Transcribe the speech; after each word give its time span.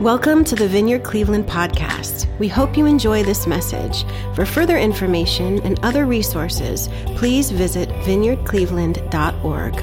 Welcome 0.00 0.44
to 0.44 0.54
the 0.54 0.66
Vineyard 0.66 1.04
Cleveland 1.04 1.46
podcast. 1.46 2.26
We 2.38 2.48
hope 2.48 2.76
you 2.76 2.86
enjoy 2.86 3.22
this 3.22 3.46
message. 3.46 4.04
For 4.34 4.44
further 4.44 4.76
information 4.76 5.60
and 5.62 5.78
other 5.84 6.06
resources, 6.06 6.88
please 7.16 7.50
visit 7.50 7.88
vineyardcleveland.org. 7.88 9.74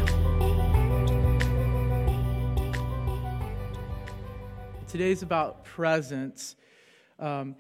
Today's 4.88 5.24
about 5.24 5.64
presence, 5.64 6.56
um, 7.18 7.56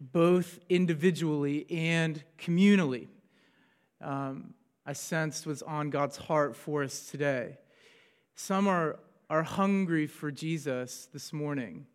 both 0.00 0.58
individually 0.68 1.66
and 1.70 2.22
communally. 2.38 3.08
Um, 4.00 4.54
I 4.86 4.92
sensed 4.92 5.46
was 5.46 5.62
on 5.62 5.90
God's 5.90 6.16
heart 6.16 6.56
for 6.56 6.82
us 6.82 7.06
today. 7.06 7.58
Some 8.34 8.66
are, 8.66 8.98
are 9.30 9.44
hungry 9.44 10.08
for 10.08 10.32
Jesus 10.32 11.08
this 11.12 11.32
morning. 11.32 11.86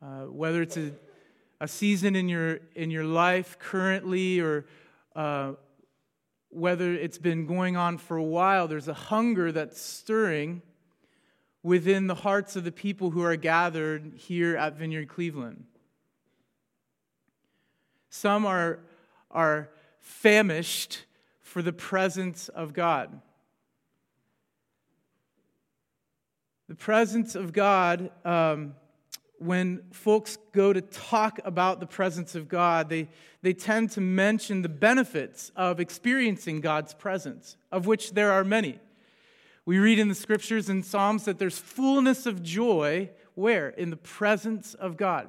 Uh, 0.00 0.22
whether 0.22 0.62
it's 0.62 0.78
a, 0.78 0.92
a 1.60 1.68
season 1.68 2.16
in 2.16 2.26
your, 2.26 2.60
in 2.74 2.90
your 2.90 3.04
life 3.04 3.58
currently 3.58 4.40
or 4.40 4.64
uh, 5.14 5.52
whether 6.48 6.94
it's 6.94 7.18
been 7.18 7.44
going 7.44 7.76
on 7.76 7.98
for 7.98 8.16
a 8.16 8.22
while, 8.22 8.66
there's 8.66 8.88
a 8.88 8.94
hunger 8.94 9.52
that's 9.52 9.78
stirring 9.78 10.62
within 11.62 12.06
the 12.06 12.14
hearts 12.14 12.56
of 12.56 12.64
the 12.64 12.72
people 12.72 13.10
who 13.10 13.22
are 13.22 13.36
gathered 13.36 14.14
here 14.16 14.56
at 14.56 14.74
Vineyard 14.78 15.08
Cleveland. 15.08 15.64
Some 18.08 18.46
are, 18.46 18.78
are 19.30 19.68
famished 20.00 21.04
for 21.42 21.60
the 21.60 21.74
presence 21.74 22.48
of 22.48 22.72
God. 22.72 23.20
The 26.72 26.76
presence 26.76 27.34
of 27.34 27.52
God, 27.52 28.10
um, 28.24 28.76
when 29.38 29.82
folks 29.90 30.38
go 30.52 30.72
to 30.72 30.80
talk 30.80 31.38
about 31.44 31.80
the 31.80 31.86
presence 31.86 32.34
of 32.34 32.48
God, 32.48 32.88
they, 32.88 33.10
they 33.42 33.52
tend 33.52 33.90
to 33.90 34.00
mention 34.00 34.62
the 34.62 34.70
benefits 34.70 35.52
of 35.54 35.80
experiencing 35.80 36.62
God's 36.62 36.94
presence, 36.94 37.58
of 37.70 37.84
which 37.84 38.12
there 38.12 38.32
are 38.32 38.42
many. 38.42 38.80
We 39.66 39.80
read 39.80 39.98
in 39.98 40.08
the 40.08 40.14
scriptures 40.14 40.70
and 40.70 40.82
Psalms 40.82 41.26
that 41.26 41.38
there's 41.38 41.58
fullness 41.58 42.24
of 42.24 42.42
joy 42.42 43.10
where? 43.34 43.68
In 43.68 43.90
the 43.90 43.98
presence 43.98 44.72
of 44.72 44.96
God. 44.96 45.28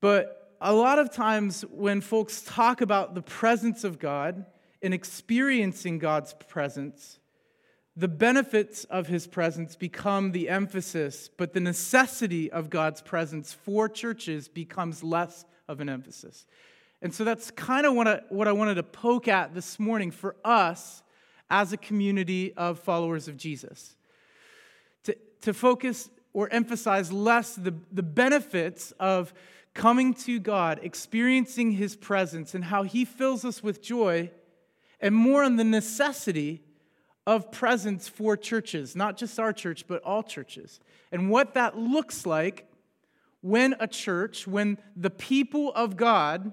But 0.00 0.56
a 0.62 0.72
lot 0.72 0.98
of 0.98 1.12
times 1.12 1.60
when 1.70 2.00
folks 2.00 2.40
talk 2.40 2.80
about 2.80 3.14
the 3.14 3.20
presence 3.20 3.84
of 3.84 3.98
God 3.98 4.46
and 4.80 4.94
experiencing 4.94 5.98
God's 5.98 6.32
presence, 6.32 7.19
the 7.96 8.08
benefits 8.08 8.84
of 8.84 9.08
his 9.08 9.26
presence 9.26 9.76
become 9.76 10.32
the 10.32 10.48
emphasis, 10.48 11.28
but 11.36 11.52
the 11.52 11.60
necessity 11.60 12.50
of 12.50 12.70
God's 12.70 13.02
presence 13.02 13.52
for 13.52 13.88
churches 13.88 14.48
becomes 14.48 15.02
less 15.02 15.44
of 15.68 15.80
an 15.80 15.88
emphasis. 15.88 16.46
And 17.02 17.14
so 17.14 17.24
that's 17.24 17.50
kind 17.50 17.86
of 17.86 17.94
what 17.94 18.06
I, 18.06 18.20
what 18.28 18.46
I 18.46 18.52
wanted 18.52 18.74
to 18.74 18.82
poke 18.82 19.26
at 19.26 19.54
this 19.54 19.78
morning 19.78 20.10
for 20.10 20.36
us 20.44 21.02
as 21.50 21.72
a 21.72 21.76
community 21.76 22.52
of 22.56 22.78
followers 22.78 23.26
of 23.26 23.36
Jesus. 23.36 23.96
To, 25.04 25.16
to 25.42 25.52
focus 25.52 26.10
or 26.32 26.48
emphasize 26.52 27.10
less 27.10 27.54
the, 27.54 27.74
the 27.90 28.02
benefits 28.02 28.92
of 29.00 29.34
coming 29.74 30.14
to 30.14 30.38
God, 30.38 30.78
experiencing 30.82 31.72
His 31.72 31.96
presence, 31.96 32.54
and 32.54 32.64
how 32.64 32.82
He 32.82 33.04
fills 33.04 33.44
us 33.44 33.62
with 33.62 33.82
joy, 33.82 34.30
and 35.00 35.14
more 35.14 35.42
on 35.42 35.56
the 35.56 35.64
necessity 35.64 36.62
of 37.30 37.52
presence 37.52 38.08
for 38.08 38.36
churches, 38.36 38.96
not 38.96 39.16
just 39.16 39.38
our 39.38 39.52
church, 39.52 39.86
but 39.86 40.02
all 40.02 40.20
churches, 40.20 40.80
and 41.12 41.30
what 41.30 41.54
that 41.54 41.78
looks 41.78 42.26
like 42.26 42.68
when 43.40 43.76
a 43.78 43.86
church, 43.86 44.48
when 44.48 44.76
the 44.96 45.10
people 45.10 45.72
of 45.74 45.96
God 45.96 46.52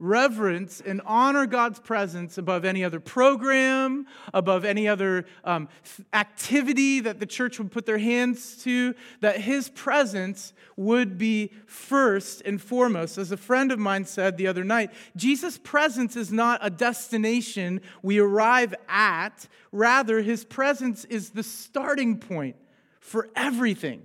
reverence 0.00 0.82
and 0.84 1.00
honor 1.06 1.46
God's 1.46 1.78
presence 1.78 2.36
above 2.36 2.64
any 2.64 2.82
other 2.84 2.98
program, 2.98 4.06
above 4.32 4.64
any 4.64 4.88
other 4.88 5.24
um, 5.44 5.68
activity 6.12 7.00
that 7.00 7.20
the 7.20 7.26
church 7.26 7.58
would 7.58 7.70
put 7.70 7.86
their 7.86 7.98
hands 7.98 8.62
to, 8.64 8.94
that 9.20 9.40
His 9.40 9.68
presence 9.70 10.52
would 10.76 11.16
be 11.16 11.52
first 11.66 12.42
and 12.44 12.60
foremost. 12.60 13.18
As 13.18 13.30
a 13.30 13.36
friend 13.36 13.70
of 13.70 13.78
mine 13.78 14.04
said 14.04 14.36
the 14.36 14.48
other 14.48 14.64
night, 14.64 14.90
Jesus' 15.16 15.58
presence 15.58 16.16
is 16.16 16.32
not 16.32 16.58
a 16.62 16.70
destination 16.70 17.80
we 18.02 18.18
arrive 18.18 18.74
at, 18.88 19.46
rather, 19.70 20.22
His 20.22 20.44
presence 20.44 21.04
is 21.04 21.30
the 21.30 21.44
starting 21.44 22.18
point 22.18 22.56
for 22.98 23.28
everything. 23.36 24.02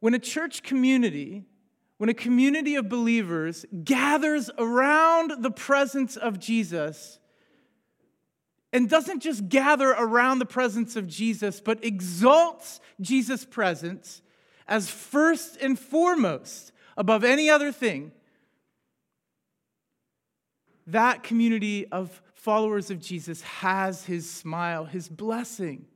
When 0.00 0.12
a 0.12 0.18
church 0.18 0.62
community 0.62 1.46
when 1.98 2.08
a 2.08 2.14
community 2.14 2.74
of 2.74 2.88
believers 2.88 3.64
gathers 3.84 4.50
around 4.58 5.42
the 5.42 5.50
presence 5.50 6.16
of 6.16 6.38
Jesus 6.38 7.18
and 8.72 8.90
doesn't 8.90 9.20
just 9.20 9.48
gather 9.48 9.90
around 9.90 10.38
the 10.38 10.46
presence 10.46 10.96
of 10.96 11.06
Jesus, 11.06 11.60
but 11.60 11.82
exalts 11.84 12.80
Jesus' 13.00 13.44
presence 13.44 14.20
as 14.68 14.90
first 14.90 15.56
and 15.60 15.78
foremost 15.78 16.72
above 16.96 17.24
any 17.24 17.48
other 17.48 17.72
thing, 17.72 18.12
that 20.86 21.22
community 21.22 21.86
of 21.90 22.20
followers 22.34 22.90
of 22.90 23.00
Jesus 23.00 23.40
has 23.42 24.04
his 24.04 24.28
smile, 24.30 24.84
his 24.84 25.08
blessing. 25.08 25.86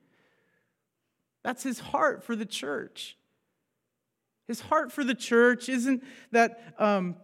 That's 1.42 1.62
his 1.62 1.78
heart 1.78 2.24
for 2.24 2.34
the 2.34 2.46
church. 2.46 3.16
His 4.50 4.62
heart 4.62 4.90
for 4.90 5.04
the 5.04 5.14
church 5.14 5.68
isn't 5.68 6.02
that 6.32 6.74
um, 6.76 7.14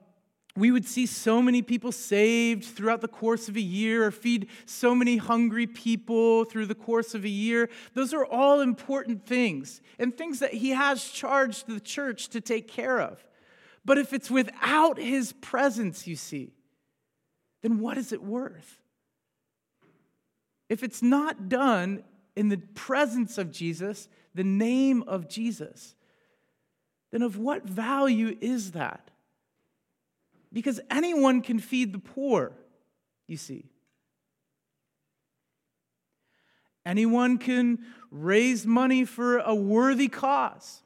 we 0.56 0.70
would 0.70 0.86
see 0.86 1.06
so 1.06 1.42
many 1.42 1.60
people 1.60 1.90
saved 1.90 2.62
throughout 2.62 3.00
the 3.00 3.08
course 3.08 3.48
of 3.48 3.56
a 3.56 3.60
year 3.60 4.06
or 4.06 4.12
feed 4.12 4.46
so 4.64 4.94
many 4.94 5.16
hungry 5.16 5.66
people 5.66 6.44
through 6.44 6.66
the 6.66 6.74
course 6.76 7.16
of 7.16 7.24
a 7.24 7.28
year. 7.28 7.68
Those 7.94 8.14
are 8.14 8.24
all 8.24 8.60
important 8.60 9.26
things 9.26 9.80
and 9.98 10.16
things 10.16 10.38
that 10.38 10.54
he 10.54 10.70
has 10.70 11.02
charged 11.02 11.66
the 11.66 11.80
church 11.80 12.28
to 12.28 12.40
take 12.40 12.68
care 12.68 13.00
of. 13.00 13.26
But 13.84 13.98
if 13.98 14.12
it's 14.12 14.30
without 14.30 14.96
his 14.96 15.32
presence, 15.32 16.06
you 16.06 16.14
see, 16.14 16.52
then 17.60 17.80
what 17.80 17.98
is 17.98 18.12
it 18.12 18.22
worth? 18.22 18.80
If 20.68 20.84
it's 20.84 21.02
not 21.02 21.48
done 21.48 22.04
in 22.36 22.50
the 22.50 22.58
presence 22.58 23.36
of 23.36 23.50
Jesus, 23.50 24.08
the 24.32 24.44
name 24.44 25.02
of 25.08 25.28
Jesus, 25.28 25.96
then 27.10 27.22
of 27.22 27.38
what 27.38 27.64
value 27.64 28.36
is 28.40 28.72
that? 28.72 29.10
Because 30.52 30.80
anyone 30.90 31.42
can 31.42 31.58
feed 31.58 31.92
the 31.92 31.98
poor, 31.98 32.52
you 33.26 33.36
see. 33.36 33.66
Anyone 36.84 37.38
can 37.38 37.80
raise 38.10 38.64
money 38.64 39.04
for 39.04 39.38
a 39.38 39.54
worthy 39.54 40.08
cause. 40.08 40.82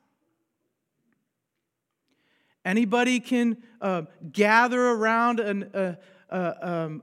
Anybody 2.65 3.21
can 3.21 3.59
uh, 3.81 4.03
gather 4.33 4.81
around 4.81 5.41
an, 5.41 5.71
uh, 5.75 5.95
uh, 6.31 6.53
um, 6.63 7.03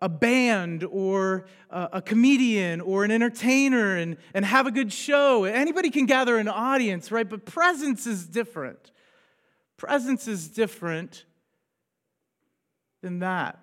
a 0.00 0.08
band 0.08 0.84
or 0.84 1.46
a 1.70 2.00
comedian 2.00 2.80
or 2.80 3.04
an 3.04 3.10
entertainer 3.10 3.96
and, 3.96 4.16
and 4.32 4.44
have 4.44 4.66
a 4.66 4.70
good 4.70 4.92
show. 4.92 5.44
Anybody 5.44 5.90
can 5.90 6.06
gather 6.06 6.38
an 6.38 6.48
audience, 6.48 7.10
right? 7.10 7.28
But 7.28 7.44
presence 7.44 8.06
is 8.06 8.26
different. 8.26 8.92
Presence 9.76 10.28
is 10.28 10.48
different 10.48 11.24
than 13.02 13.18
that. 13.20 13.58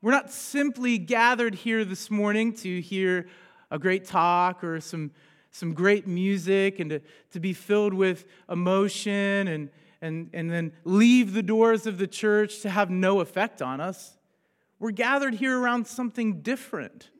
We're 0.00 0.12
not 0.12 0.30
simply 0.30 0.98
gathered 0.98 1.54
here 1.54 1.84
this 1.84 2.10
morning 2.10 2.52
to 2.56 2.80
hear 2.80 3.26
a 3.70 3.78
great 3.78 4.04
talk 4.04 4.62
or 4.62 4.80
some, 4.80 5.10
some 5.50 5.74
great 5.74 6.06
music 6.06 6.78
and 6.78 6.90
to, 6.90 7.00
to 7.32 7.40
be 7.40 7.52
filled 7.52 7.94
with 7.94 8.26
emotion 8.48 9.48
and, 9.48 9.70
and, 10.00 10.30
and 10.32 10.50
then 10.50 10.72
leave 10.84 11.32
the 11.32 11.42
doors 11.42 11.86
of 11.86 11.98
the 11.98 12.06
church 12.06 12.60
to 12.60 12.70
have 12.70 12.90
no 12.90 13.20
effect 13.20 13.62
on 13.62 13.80
us. 13.80 14.16
We're 14.78 14.90
gathered 14.90 15.34
here 15.34 15.58
around 15.58 15.86
something 15.86 16.42
different. 16.42 17.10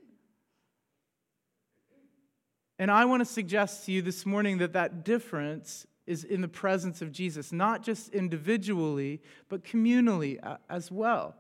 And 2.79 2.91
I 2.91 3.05
want 3.05 3.21
to 3.21 3.25
suggest 3.25 3.87
to 3.87 3.93
you 3.93 4.03
this 4.03 4.27
morning 4.27 4.59
that 4.59 4.73
that 4.73 5.05
difference 5.05 5.87
is 6.07 6.25
in 6.25 6.41
the 6.41 6.49
presence 6.49 7.01
of 7.01 7.13
Jesus, 7.13 7.53
not 7.53 7.83
just 7.83 8.11
individually, 8.11 9.23
but 9.49 9.65
communally 9.65 10.39
as 10.69 10.91
well. 10.91 11.35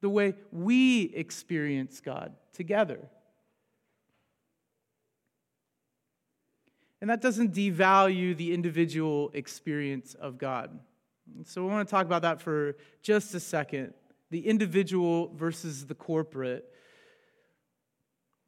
The 0.00 0.08
way 0.08 0.34
we 0.50 1.04
experience 1.14 2.00
God 2.00 2.34
together. 2.52 2.98
And 7.00 7.08
that 7.08 7.22
doesn't 7.22 7.54
devalue 7.54 8.36
the 8.36 8.52
individual 8.52 9.30
experience 9.32 10.14
of 10.14 10.36
God. 10.36 10.78
So, 11.44 11.66
I 11.66 11.72
want 11.72 11.88
to 11.88 11.90
talk 11.90 12.04
about 12.04 12.22
that 12.22 12.42
for 12.42 12.76
just 13.02 13.34
a 13.34 13.40
second 13.40 13.94
the 14.30 14.46
individual 14.46 15.32
versus 15.34 15.86
the 15.86 15.94
corporate. 15.94 16.64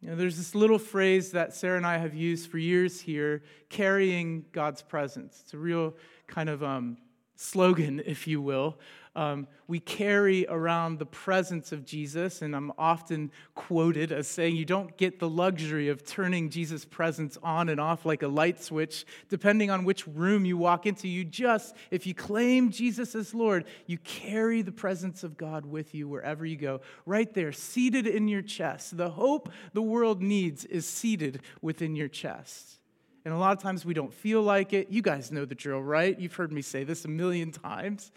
You 0.00 0.10
know, 0.10 0.16
there's 0.16 0.36
this 0.36 0.54
little 0.54 0.78
phrase 0.78 1.32
that 1.32 1.54
Sarah 1.54 1.76
and 1.76 1.86
I 1.86 1.98
have 1.98 2.14
used 2.14 2.50
for 2.50 2.58
years 2.58 3.00
here 3.00 3.42
carrying 3.68 4.44
God's 4.52 4.82
presence. 4.82 5.40
It's 5.44 5.54
a 5.54 5.58
real 5.58 5.94
kind 6.26 6.48
of 6.48 6.62
um, 6.62 6.96
slogan, 7.42 8.02
if 8.06 8.26
you 8.26 8.40
will. 8.40 8.78
Um, 9.14 9.46
we 9.68 9.78
carry 9.78 10.46
around 10.48 10.98
the 10.98 11.06
presence 11.06 11.70
of 11.70 11.84
Jesus, 11.84 12.40
and 12.40 12.56
I'm 12.56 12.72
often 12.78 13.30
quoted 13.54 14.10
as 14.10 14.26
saying, 14.26 14.56
You 14.56 14.64
don't 14.64 14.96
get 14.96 15.18
the 15.18 15.28
luxury 15.28 15.90
of 15.90 16.02
turning 16.02 16.48
Jesus' 16.48 16.86
presence 16.86 17.36
on 17.42 17.68
and 17.68 17.78
off 17.78 18.06
like 18.06 18.22
a 18.22 18.28
light 18.28 18.62
switch, 18.62 19.04
depending 19.28 19.70
on 19.70 19.84
which 19.84 20.06
room 20.06 20.46
you 20.46 20.56
walk 20.56 20.86
into. 20.86 21.08
You 21.08 21.24
just, 21.24 21.76
if 21.90 22.06
you 22.06 22.14
claim 22.14 22.70
Jesus 22.70 23.14
as 23.14 23.34
Lord, 23.34 23.66
you 23.86 23.98
carry 23.98 24.62
the 24.62 24.72
presence 24.72 25.24
of 25.24 25.36
God 25.36 25.66
with 25.66 25.94
you 25.94 26.08
wherever 26.08 26.46
you 26.46 26.56
go, 26.56 26.80
right 27.04 27.32
there, 27.34 27.52
seated 27.52 28.06
in 28.06 28.28
your 28.28 28.42
chest. 28.42 28.96
The 28.96 29.10
hope 29.10 29.50
the 29.74 29.82
world 29.82 30.22
needs 30.22 30.64
is 30.64 30.86
seated 30.86 31.42
within 31.60 31.96
your 31.96 32.08
chest. 32.08 32.78
And 33.24 33.32
a 33.32 33.36
lot 33.36 33.56
of 33.56 33.62
times 33.62 33.84
we 33.84 33.94
don't 33.94 34.12
feel 34.12 34.42
like 34.42 34.72
it. 34.72 34.90
You 34.90 35.02
guys 35.02 35.30
know 35.30 35.44
the 35.44 35.54
drill, 35.54 35.80
right? 35.80 36.18
You've 36.18 36.34
heard 36.34 36.52
me 36.52 36.62
say 36.62 36.84
this 36.84 37.04
a 37.04 37.08
million 37.08 37.52
times. 37.52 38.10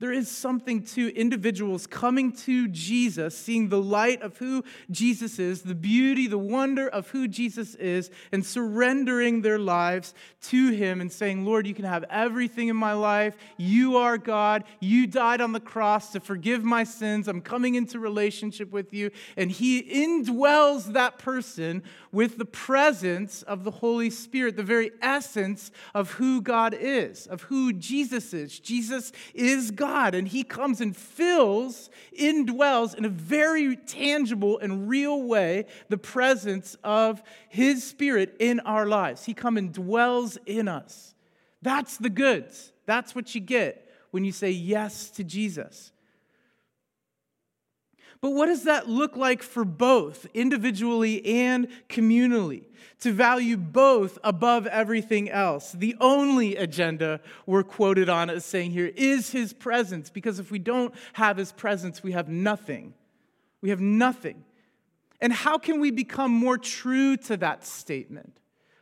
There 0.00 0.12
is 0.12 0.30
something 0.30 0.82
to 0.84 1.14
individuals 1.14 1.86
coming 1.86 2.32
to 2.32 2.68
Jesus, 2.68 3.36
seeing 3.36 3.68
the 3.68 3.82
light 3.82 4.22
of 4.22 4.38
who 4.38 4.64
Jesus 4.90 5.38
is, 5.38 5.60
the 5.60 5.74
beauty, 5.74 6.26
the 6.26 6.38
wonder 6.38 6.88
of 6.88 7.10
who 7.10 7.28
Jesus 7.28 7.74
is, 7.74 8.10
and 8.32 8.44
surrendering 8.44 9.42
their 9.42 9.58
lives 9.58 10.14
to 10.44 10.70
Him 10.70 11.02
and 11.02 11.12
saying, 11.12 11.44
Lord, 11.44 11.66
you 11.66 11.74
can 11.74 11.84
have 11.84 12.06
everything 12.08 12.68
in 12.68 12.76
my 12.76 12.94
life. 12.94 13.36
You 13.58 13.98
are 13.98 14.16
God. 14.16 14.64
You 14.80 15.06
died 15.06 15.42
on 15.42 15.52
the 15.52 15.60
cross 15.60 16.12
to 16.12 16.20
forgive 16.20 16.64
my 16.64 16.84
sins. 16.84 17.28
I'm 17.28 17.42
coming 17.42 17.74
into 17.74 17.98
relationship 17.98 18.72
with 18.72 18.94
you. 18.94 19.10
And 19.36 19.50
He 19.50 19.82
indwells 19.82 20.94
that 20.94 21.18
person 21.18 21.82
with 22.10 22.38
the 22.38 22.46
presence 22.46 23.42
of 23.42 23.64
the 23.64 23.70
Holy 23.70 24.08
Spirit, 24.08 24.56
the 24.56 24.62
very 24.62 24.92
essence 25.02 25.70
of 25.94 26.12
who 26.12 26.40
God 26.40 26.74
is, 26.74 27.26
of 27.26 27.42
who 27.42 27.74
Jesus 27.74 28.32
is. 28.32 28.58
Jesus 28.58 29.12
is 29.34 29.70
God. 29.70 29.89
God, 29.90 30.14
and 30.14 30.28
He 30.28 30.44
comes 30.44 30.80
and 30.80 30.96
fills, 30.96 31.90
indwells 32.16 32.94
in 32.94 33.04
a 33.04 33.08
very 33.08 33.74
tangible 33.74 34.56
and 34.58 34.88
real 34.88 35.24
way 35.24 35.66
the 35.88 35.98
presence 35.98 36.76
of 36.84 37.20
His 37.48 37.82
Spirit 37.82 38.36
in 38.38 38.60
our 38.60 38.86
lives. 38.86 39.24
He 39.24 39.34
comes 39.34 39.58
and 39.58 39.72
dwells 39.72 40.38
in 40.46 40.68
us. 40.68 41.14
That's 41.60 41.96
the 41.96 42.08
goods. 42.08 42.72
That's 42.86 43.16
what 43.16 43.34
you 43.34 43.40
get 43.40 43.90
when 44.12 44.24
you 44.24 44.30
say 44.30 44.50
yes 44.50 45.10
to 45.10 45.24
Jesus. 45.24 45.90
But 48.20 48.32
what 48.32 48.46
does 48.46 48.64
that 48.64 48.88
look 48.88 49.16
like 49.16 49.42
for 49.42 49.64
both, 49.64 50.26
individually 50.34 51.24
and 51.24 51.68
communally? 51.88 52.64
To 53.00 53.12
value 53.12 53.56
both 53.56 54.18
above 54.22 54.66
everything 54.66 55.30
else. 55.30 55.72
The 55.72 55.96
only 56.00 56.56
agenda 56.56 57.20
we're 57.46 57.62
quoted 57.62 58.10
on 58.10 58.28
as 58.28 58.44
saying 58.44 58.72
here 58.72 58.92
is 58.94 59.30
his 59.30 59.54
presence, 59.54 60.10
because 60.10 60.38
if 60.38 60.50
we 60.50 60.58
don't 60.58 60.94
have 61.14 61.38
his 61.38 61.50
presence, 61.52 62.02
we 62.02 62.12
have 62.12 62.28
nothing. 62.28 62.92
We 63.62 63.70
have 63.70 63.80
nothing. 63.80 64.44
And 65.22 65.32
how 65.32 65.56
can 65.56 65.80
we 65.80 65.90
become 65.90 66.30
more 66.30 66.58
true 66.58 67.16
to 67.18 67.38
that 67.38 67.66
statement? 67.66 68.36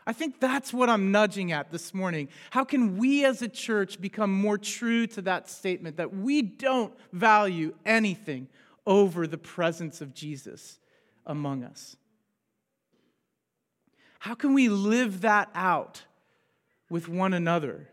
I 0.04 0.12
think 0.14 0.40
that's 0.40 0.72
what 0.72 0.88
I'm 0.88 1.12
nudging 1.12 1.52
at 1.52 1.70
this 1.70 1.92
morning. 1.94 2.28
How 2.50 2.64
can 2.64 2.96
we 2.96 3.24
as 3.24 3.42
a 3.42 3.48
church 3.48 4.00
become 4.00 4.32
more 4.32 4.58
true 4.58 5.06
to 5.08 5.22
that 5.22 5.48
statement 5.48 5.98
that 5.98 6.16
we 6.16 6.42
don't 6.42 6.92
value 7.12 7.74
anything 7.84 8.48
over 8.88 9.26
the 9.26 9.38
presence 9.38 10.00
of 10.00 10.14
Jesus 10.14 10.78
among 11.26 11.62
us. 11.62 11.94
How 14.18 14.34
can 14.34 14.54
we 14.54 14.68
live 14.68 15.20
that 15.20 15.50
out 15.54 16.02
with 16.90 17.06
one 17.06 17.34
another? 17.34 17.90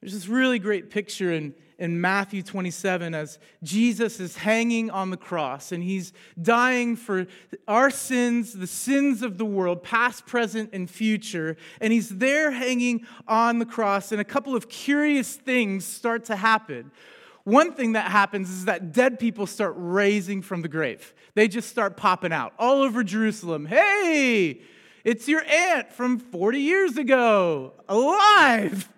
There's 0.00 0.14
this 0.14 0.26
really 0.26 0.58
great 0.58 0.90
picture 0.90 1.32
in, 1.32 1.54
in 1.78 2.00
Matthew 2.00 2.42
27 2.42 3.14
as 3.14 3.38
Jesus 3.62 4.20
is 4.20 4.36
hanging 4.36 4.90
on 4.90 5.10
the 5.10 5.16
cross 5.18 5.70
and 5.70 5.82
he's 5.82 6.14
dying 6.40 6.96
for 6.96 7.26
our 7.68 7.90
sins, 7.90 8.54
the 8.54 8.66
sins 8.66 9.22
of 9.22 9.36
the 9.36 9.44
world, 9.44 9.82
past, 9.82 10.24
present, 10.24 10.70
and 10.72 10.88
future. 10.90 11.56
And 11.80 11.92
he's 11.92 12.08
there 12.08 12.50
hanging 12.50 13.06
on 13.28 13.58
the 13.58 13.66
cross, 13.66 14.12
and 14.12 14.20
a 14.20 14.24
couple 14.24 14.56
of 14.56 14.68
curious 14.68 15.36
things 15.36 15.84
start 15.84 16.24
to 16.26 16.36
happen. 16.36 16.90
One 17.44 17.72
thing 17.72 17.92
that 17.92 18.10
happens 18.10 18.50
is 18.50 18.64
that 18.64 18.92
dead 18.92 19.18
people 19.18 19.46
start 19.46 19.74
raising 19.76 20.40
from 20.40 20.62
the 20.62 20.68
grave. 20.68 21.14
They 21.34 21.46
just 21.46 21.68
start 21.68 21.96
popping 21.96 22.32
out 22.32 22.54
all 22.58 22.82
over 22.82 23.04
Jerusalem. 23.04 23.66
Hey, 23.66 24.62
it's 25.04 25.28
your 25.28 25.44
aunt 25.44 25.92
from 25.92 26.18
40 26.18 26.58
years 26.58 26.96
ago, 26.96 27.74
alive. 27.86 28.88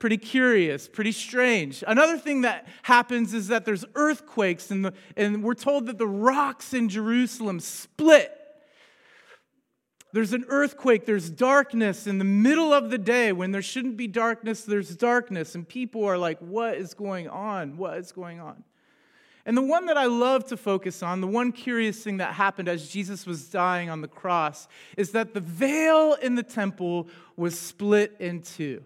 Pretty 0.00 0.18
curious, 0.18 0.88
pretty 0.88 1.12
strange. 1.12 1.82
Another 1.86 2.18
thing 2.18 2.42
that 2.42 2.66
happens 2.82 3.32
is 3.32 3.48
that 3.48 3.64
there's 3.64 3.84
earthquakes, 3.94 4.70
and, 4.70 4.84
the, 4.84 4.92
and 5.16 5.42
we're 5.42 5.54
told 5.54 5.86
that 5.86 5.96
the 5.96 6.08
rocks 6.08 6.74
in 6.74 6.88
Jerusalem 6.88 7.60
split 7.60 8.35
there's 10.12 10.32
an 10.32 10.44
earthquake, 10.48 11.04
there's 11.04 11.28
darkness 11.28 12.06
in 12.06 12.18
the 12.18 12.24
middle 12.24 12.72
of 12.72 12.90
the 12.90 12.98
day. 12.98 13.32
When 13.32 13.52
there 13.52 13.62
shouldn't 13.62 13.96
be 13.96 14.06
darkness, 14.06 14.62
there's 14.62 14.94
darkness. 14.96 15.54
And 15.54 15.68
people 15.68 16.04
are 16.04 16.16
like, 16.16 16.38
What 16.38 16.76
is 16.76 16.94
going 16.94 17.28
on? 17.28 17.76
What 17.76 17.98
is 17.98 18.12
going 18.12 18.40
on? 18.40 18.64
And 19.44 19.56
the 19.56 19.62
one 19.62 19.86
that 19.86 19.96
I 19.96 20.06
love 20.06 20.44
to 20.46 20.56
focus 20.56 21.04
on, 21.04 21.20
the 21.20 21.28
one 21.28 21.52
curious 21.52 22.02
thing 22.02 22.16
that 22.16 22.34
happened 22.34 22.68
as 22.68 22.88
Jesus 22.88 23.26
was 23.26 23.48
dying 23.48 23.88
on 23.88 24.00
the 24.00 24.08
cross, 24.08 24.66
is 24.96 25.12
that 25.12 25.34
the 25.34 25.40
veil 25.40 26.14
in 26.14 26.34
the 26.34 26.42
temple 26.42 27.08
was 27.36 27.56
split 27.56 28.16
in 28.18 28.42
two. 28.42 28.82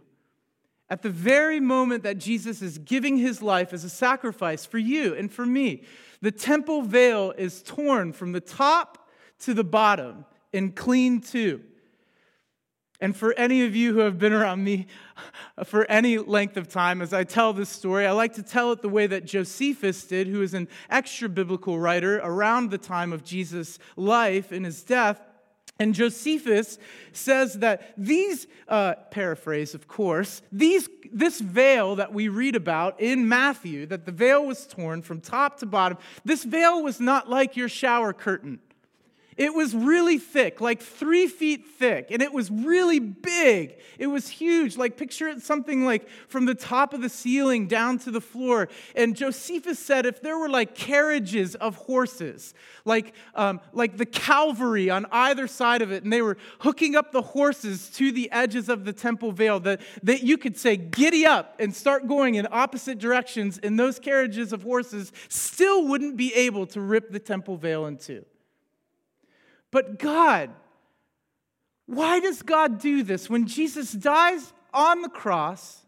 At 0.90 1.02
the 1.02 1.11
very 1.11 1.61
moment 1.61 2.02
that 2.02 2.19
Jesus 2.19 2.61
is 2.61 2.76
giving 2.76 3.16
his 3.16 3.40
life 3.40 3.73
as 3.73 3.84
a 3.84 3.88
sacrifice 3.88 4.66
for 4.66 4.78
you 4.78 5.14
and 5.14 5.32
for 5.32 5.46
me, 5.46 5.84
the 6.20 6.32
temple 6.32 6.82
veil 6.82 7.32
is 7.38 7.62
torn 7.62 8.12
from 8.12 8.32
the 8.32 8.40
top 8.40 9.08
to 9.40 9.55
the 9.55 9.64
bottom 9.64 10.26
and 10.52 10.75
clean 10.75 11.20
too. 11.20 11.62
And 13.00 13.17
for 13.17 13.32
any 13.35 13.64
of 13.64 13.75
you 13.75 13.94
who 13.94 14.00
have 14.00 14.19
been 14.19 14.35
around 14.35 14.62
me 14.62 14.87
for 15.64 15.91
any 15.91 16.19
length 16.19 16.58
of 16.58 16.69
time, 16.69 17.00
as 17.00 17.14
I 17.14 17.25
tell 17.25 17.55
this 17.55 17.70
story, 17.70 18.06
I 18.06 18.12
like 18.12 18.35
to 18.35 18.43
tell 18.43 18.73
it 18.73 18.82
the 18.82 18.91
way 18.91 19.06
that 19.06 19.25
Josephus 19.25 20.05
did, 20.05 20.26
who 20.26 20.43
is 20.43 20.52
an 20.52 20.69
extra 20.91 21.29
biblical 21.29 21.81
writer 21.81 22.19
around 22.19 22.70
the 22.70 22.79
time 22.79 23.12
of 23.12 23.25
Jesus' 23.25 23.79
life 23.97 24.52
and 24.52 24.67
his 24.67 24.82
death. 24.82 25.20
And 25.78 25.95
Josephus 25.95 26.78
says 27.12 27.54
that 27.61 27.95
these, 27.97 28.47
uh, 28.69 28.97
paraphrase 29.11 29.75
of 29.75 29.88
course, 29.88 30.42
these, 30.52 30.87
this 31.11 31.40
veil 31.40 31.97
that 31.97 32.12
we 32.12 32.28
read 32.28 32.54
about 32.54 33.00
in 33.00 33.26
Matthew, 33.26 33.87
that 33.87 34.04
the 34.04 34.12
veil 34.12 34.45
was 34.45 34.66
torn 34.66 35.00
from 35.00 35.23
top 35.23 35.59
to 35.61 35.66
bottom, 35.66 35.97
this 36.23 36.45
veil 36.45 36.83
was 36.83 37.00
not 37.00 37.30
like 37.30 37.57
your 37.57 37.71
shower 37.71 38.12
curtain. 38.12 38.59
It 39.40 39.54
was 39.54 39.75
really 39.75 40.18
thick, 40.18 40.61
like 40.61 40.82
three 40.82 41.26
feet 41.26 41.64
thick, 41.66 42.09
and 42.11 42.20
it 42.20 42.30
was 42.30 42.50
really 42.50 42.99
big. 42.99 43.78
It 43.99 44.09
was 44.09 44.28
huge. 44.28 44.76
Like, 44.76 44.99
picture 44.99 45.28
it 45.28 45.40
something 45.40 45.87
like 45.87 46.11
from 46.28 46.44
the 46.44 46.54
top 46.54 46.92
of 46.92 47.00
the 47.00 47.09
ceiling 47.09 47.66
down 47.66 47.99
to 48.00 48.11
the 48.11 48.20
floor. 48.20 48.68
And 48.94 49.16
Josephus 49.16 49.78
said 49.78 50.04
if 50.04 50.20
there 50.20 50.37
were 50.37 50.50
like 50.50 50.75
carriages 50.75 51.54
of 51.54 51.76
horses, 51.76 52.52
like, 52.85 53.14
um, 53.35 53.62
like 53.73 53.97
the 53.97 54.04
cavalry 54.04 54.90
on 54.90 55.06
either 55.11 55.47
side 55.47 55.80
of 55.80 55.90
it, 55.90 56.04
and 56.04 56.12
they 56.12 56.20
were 56.20 56.37
hooking 56.59 56.94
up 56.94 57.11
the 57.11 57.23
horses 57.23 57.88
to 57.94 58.12
the 58.12 58.30
edges 58.32 58.68
of 58.68 58.85
the 58.85 58.92
temple 58.92 59.32
veil, 59.32 59.59
that, 59.61 59.80
that 60.02 60.23
you 60.23 60.37
could 60.37 60.59
say, 60.59 60.76
giddy 60.76 61.25
up 61.25 61.56
and 61.59 61.75
start 61.75 62.06
going 62.06 62.35
in 62.35 62.47
opposite 62.52 62.99
directions, 62.99 63.59
and 63.62 63.80
those 63.80 63.99
carriages 63.99 64.52
of 64.52 64.64
horses 64.64 65.12
still 65.30 65.88
wouldn't 65.88 66.18
be 66.18 66.35
able 66.35 66.66
to 66.66 66.82
rip 66.82 67.11
the 67.11 67.18
temple 67.18 67.56
veil 67.56 67.87
in 67.87 67.97
two. 67.97 68.23
But 69.70 69.98
God, 69.98 70.50
why 71.86 72.20
does 72.20 72.42
God 72.42 72.80
do 72.80 73.02
this? 73.02 73.30
When 73.30 73.46
Jesus 73.46 73.92
dies 73.92 74.52
on 74.72 75.02
the 75.02 75.08
cross, 75.08 75.86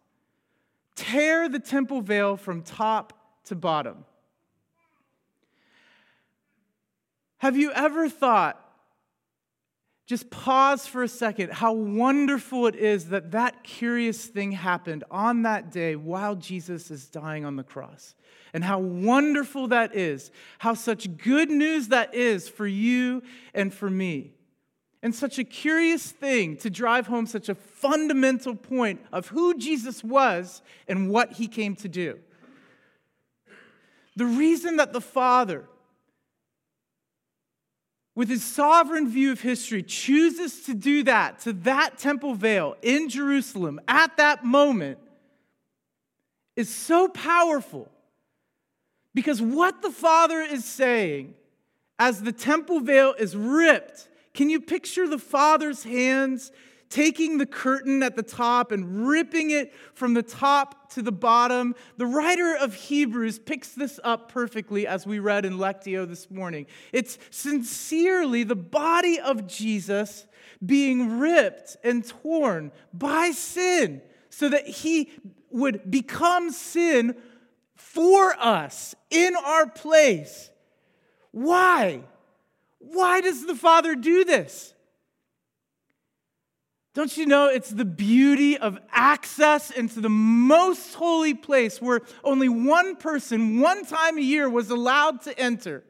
tear 0.95 1.49
the 1.49 1.59
temple 1.59 2.01
veil 2.01 2.37
from 2.37 2.63
top 2.63 3.13
to 3.45 3.55
bottom. 3.55 4.05
Have 7.39 7.57
you 7.57 7.73
ever 7.73 8.09
thought, 8.09 8.62
just 10.07 10.31
pause 10.31 10.87
for 10.87 11.03
a 11.03 11.09
second, 11.09 11.53
how 11.53 11.73
wonderful 11.73 12.67
it 12.67 12.75
is 12.75 13.11
that 13.11 13.31
that 13.31 13.63
curious 13.63 14.27
thing 14.27 14.53
happened 14.53 15.05
on 15.11 15.43
that 15.43 15.71
day 15.71 15.97
while 15.97 16.35
Jesus 16.35 16.91
is 16.91 17.07
dying 17.07 17.45
on 17.45 17.57
the 17.57 17.63
cross? 17.63 18.15
and 18.53 18.63
how 18.63 18.79
wonderful 18.79 19.69
that 19.69 19.95
is, 19.95 20.31
how 20.59 20.75
such 20.75 21.17
good 21.17 21.51
news 21.51 21.89
that 21.89 22.15
is 22.15 22.49
for 22.49 22.67
you 22.67 23.23
and 23.55 23.73
for 23.73 23.89
me. 23.89 24.33
And 25.03 25.15
such 25.15 25.39
a 25.39 25.45
curious 25.45 26.11
thing 26.11 26.57
to 26.59 26.71
drive 26.71 27.07
home 27.07 27.27
such 27.27 27.49
a 27.49 27.55
fundamental 27.55 28.55
point 28.55 29.01
of 29.13 29.29
who 29.29 29.59
Jesus 29.59 30.05
was 30.05 30.63
and 30.87 31.11
what 31.11 31.33
he 31.33 31.49
came 31.49 31.75
to 31.77 31.89
do. 31.89 32.21
The 34.15 34.27
reason 34.27 34.77
that 34.77 34.93
the 34.93 35.01
Father 35.01 35.65
with 38.15 38.29
his 38.29 38.45
sovereign 38.45 39.09
view 39.09 39.33
of 39.33 39.41
history, 39.41 39.83
chooses 39.83 40.63
to 40.63 40.75
do 40.75 41.03
that 41.05 41.41
to 41.41 41.53
that 41.53 41.99
temple 41.99 42.35
veil 42.35 42.77
in 42.83 43.09
Jerusalem 43.09 43.81
at 43.89 44.17
that 44.19 44.45
moment 44.45 44.99
is 46.57 46.69
so 46.69 47.09
powerful. 47.09 47.91
Because 49.15 49.41
what 49.41 49.83
the 49.83 49.91
Father 49.91 50.41
is 50.41 50.65
saying 50.65 51.35
as 51.99 52.23
the 52.23 52.33
temple 52.33 52.81
veil 52.81 53.15
is 53.19 53.37
ripped, 53.37 54.09
can 54.35 54.51
you 54.51 54.61
picture 54.61 55.07
the 55.07 55.19
Father's 55.19 55.85
hands 55.85 56.51
taking 56.93 57.39
the 57.39 57.47
curtain 57.47 58.03
at 58.03 58.17
the 58.17 58.23
top 58.23 58.71
and 58.71 59.09
ripping 59.09 59.51
it 59.51 59.73
from 59.95 60.13
the 60.13 60.23
top 60.23 60.93
to 60.93 61.01
the 61.01 61.11
bottom. 61.11 61.75
The 61.97 62.05
writer 62.05 62.55
of 62.55 62.75
Hebrews 62.75 63.39
picks 63.39 63.73
this 63.73 63.99
up 64.05 64.31
perfectly 64.31 64.87
as 64.87 65.07
we 65.07 65.19
read 65.19 65.47
in 65.47 65.55
Lectio 65.55 66.07
this 66.07 66.31
morning. 66.31 66.67
It's 66.93 67.19
sincerely 67.31 68.45
the 68.45 68.57
body 68.57 69.19
of 69.19 69.47
Jesus 69.47 70.27
being 70.65 71.19
ripped 71.19 71.79
and 71.83 72.07
torn 72.07 72.73
by 72.93 73.31
sin 73.31 74.03
so 74.29 74.51
that 74.51 74.67
he 74.67 75.11
would 75.51 75.91
become 75.91 76.51
sin 76.51 77.17
for 77.75 78.35
us 78.39 78.95
in 79.11 79.35
our 79.35 79.67
place. 79.67 80.51
Why? 81.31 82.03
Why 82.79 83.23
does 83.23 83.47
the 83.47 83.55
Father 83.55 83.95
do 83.95 84.25
this? 84.25 84.75
Don't 86.95 87.17
you 87.17 87.25
know 87.25 87.49
it's 87.49 87.71
the 87.71 87.87
beauty 87.87 88.59
of 88.59 88.79
access 88.91 89.71
into 89.71 90.01
the 90.01 90.11
most 90.11 90.95
holy 90.95 91.33
place 91.33 91.81
where 91.81 92.03
only 92.23 92.51
one 92.51 92.97
person, 92.97 93.61
one 93.61 93.87
time 93.87 94.19
a 94.19 94.21
year, 94.21 94.49
was 94.49 94.69
allowed 94.69 95.23
to 95.23 95.39
enter? 95.39 95.85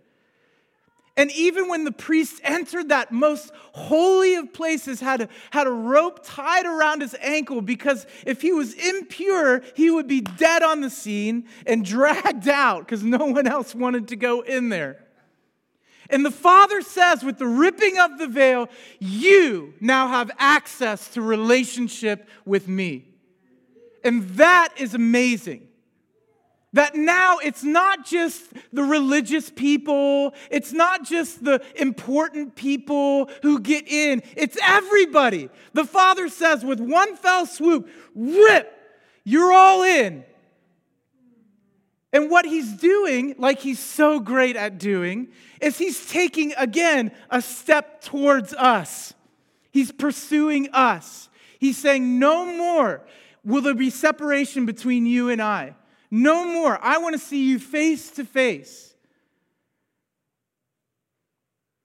And 1.16 1.30
even 1.32 1.68
when 1.68 1.84
the 1.84 1.92
priest 1.92 2.40
entered 2.42 2.88
that 2.88 3.12
most 3.12 3.50
holy 3.72 4.36
of 4.36 4.52
places, 4.52 5.00
had 5.00 5.22
a, 5.22 5.28
had 5.50 5.66
a 5.66 5.70
rope 5.70 6.20
tied 6.22 6.66
around 6.66 7.02
his 7.02 7.14
ankle 7.20 7.60
because 7.60 8.06
if 8.24 8.40
he 8.40 8.52
was 8.52 8.72
impure, 8.74 9.62
he 9.74 9.90
would 9.90 10.06
be 10.06 10.20
dead 10.20 10.62
on 10.62 10.80
the 10.80 10.88
scene 10.88 11.48
and 11.66 11.84
dragged 11.84 12.48
out 12.48 12.86
because 12.86 13.02
no 13.02 13.26
one 13.26 13.46
else 13.46 13.74
wanted 13.74 14.08
to 14.08 14.16
go 14.16 14.40
in 14.40 14.68
there. 14.68 15.01
And 16.12 16.26
the 16.26 16.30
Father 16.30 16.82
says, 16.82 17.24
with 17.24 17.38
the 17.38 17.46
ripping 17.46 17.98
of 17.98 18.18
the 18.18 18.28
veil, 18.28 18.68
you 19.00 19.72
now 19.80 20.08
have 20.08 20.30
access 20.38 21.08
to 21.08 21.22
relationship 21.22 22.28
with 22.44 22.68
me. 22.68 23.08
And 24.04 24.28
that 24.30 24.74
is 24.76 24.94
amazing. 24.94 25.68
That 26.74 26.94
now 26.94 27.38
it's 27.38 27.64
not 27.64 28.04
just 28.04 28.42
the 28.72 28.82
religious 28.82 29.50
people, 29.50 30.34
it's 30.50 30.72
not 30.72 31.04
just 31.04 31.44
the 31.44 31.62
important 31.76 32.56
people 32.56 33.30
who 33.42 33.60
get 33.60 33.88
in, 33.88 34.22
it's 34.36 34.56
everybody. 34.62 35.48
The 35.72 35.84
Father 35.84 36.28
says, 36.28 36.64
with 36.64 36.80
one 36.80 37.16
fell 37.16 37.46
swoop, 37.46 37.88
rip, 38.14 38.70
you're 39.24 39.52
all 39.52 39.82
in. 39.82 40.24
And 42.12 42.30
what 42.30 42.44
he's 42.44 42.72
doing, 42.74 43.34
like 43.38 43.60
he's 43.60 43.78
so 43.78 44.20
great 44.20 44.54
at 44.54 44.78
doing, 44.78 45.28
is 45.60 45.78
he's 45.78 46.06
taking 46.06 46.52
again 46.58 47.10
a 47.30 47.40
step 47.40 48.02
towards 48.02 48.52
us. 48.52 49.14
He's 49.70 49.90
pursuing 49.90 50.68
us. 50.72 51.30
He's 51.58 51.78
saying, 51.78 52.18
No 52.18 52.44
more 52.44 53.02
will 53.44 53.62
there 53.62 53.74
be 53.74 53.88
separation 53.88 54.66
between 54.66 55.06
you 55.06 55.30
and 55.30 55.40
I. 55.40 55.74
No 56.10 56.44
more. 56.44 56.78
I 56.82 56.98
want 56.98 57.14
to 57.14 57.18
see 57.18 57.48
you 57.48 57.58
face 57.58 58.10
to 58.12 58.24
face. 58.24 58.90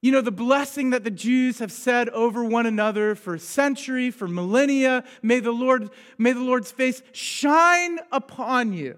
You 0.01 0.11
know, 0.11 0.21
the 0.21 0.31
blessing 0.31 0.91
that 0.91 1.05
the 1.05 1.11
Jews 1.11 1.59
have 1.59 1.71
said 1.71 2.09
over 2.09 2.43
one 2.43 2.65
another 2.65 3.15
for 3.15 3.35
a 3.35 3.39
century, 3.39 4.11
for 4.11 4.27
millennia, 4.27 5.05
may 5.21 5.39
the 5.39 5.51
Lord, 5.51 5.89
may 6.17 6.33
the 6.33 6.43
Lord's 6.43 6.71
face 6.71 7.01
shine 7.13 7.99
upon 8.11 8.73
you 8.73 8.97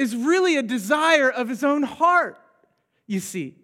is 0.00 0.16
really 0.16 0.56
a 0.56 0.62
desire 0.62 1.28
of 1.28 1.50
his 1.50 1.62
own 1.62 1.82
heart, 1.82 2.38
you 3.06 3.20
see. 3.20 3.54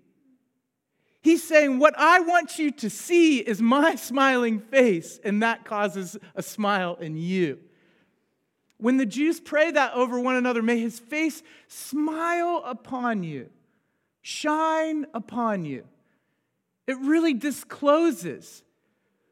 He's 1.23 1.43
saying, 1.43 1.79
What 1.79 1.95
I 1.97 2.21
want 2.21 2.59
you 2.59 2.71
to 2.73 2.91
see 2.91 3.39
is 3.39 3.63
my 3.63 3.95
smiling 3.97 4.61
face, 4.61 5.19
and 5.25 5.43
that 5.43 5.65
causes 5.65 6.15
a 6.35 6.43
smile 6.43 6.97
in 6.97 7.17
you. 7.17 7.59
When 8.77 8.99
the 8.99 9.07
Jews 9.07 9.41
pray 9.41 9.71
that 9.71 9.95
over 9.95 10.21
one 10.21 10.37
another, 10.37 10.61
may 10.61 10.79
his 10.79 10.99
face 10.99 11.43
smile 11.69 12.63
upon 12.67 13.23
you, 13.23 13.49
shine 14.21 15.07
upon 15.15 15.65
you. 15.65 15.87
It 16.87 16.99
really 16.99 17.33
discloses 17.33 18.63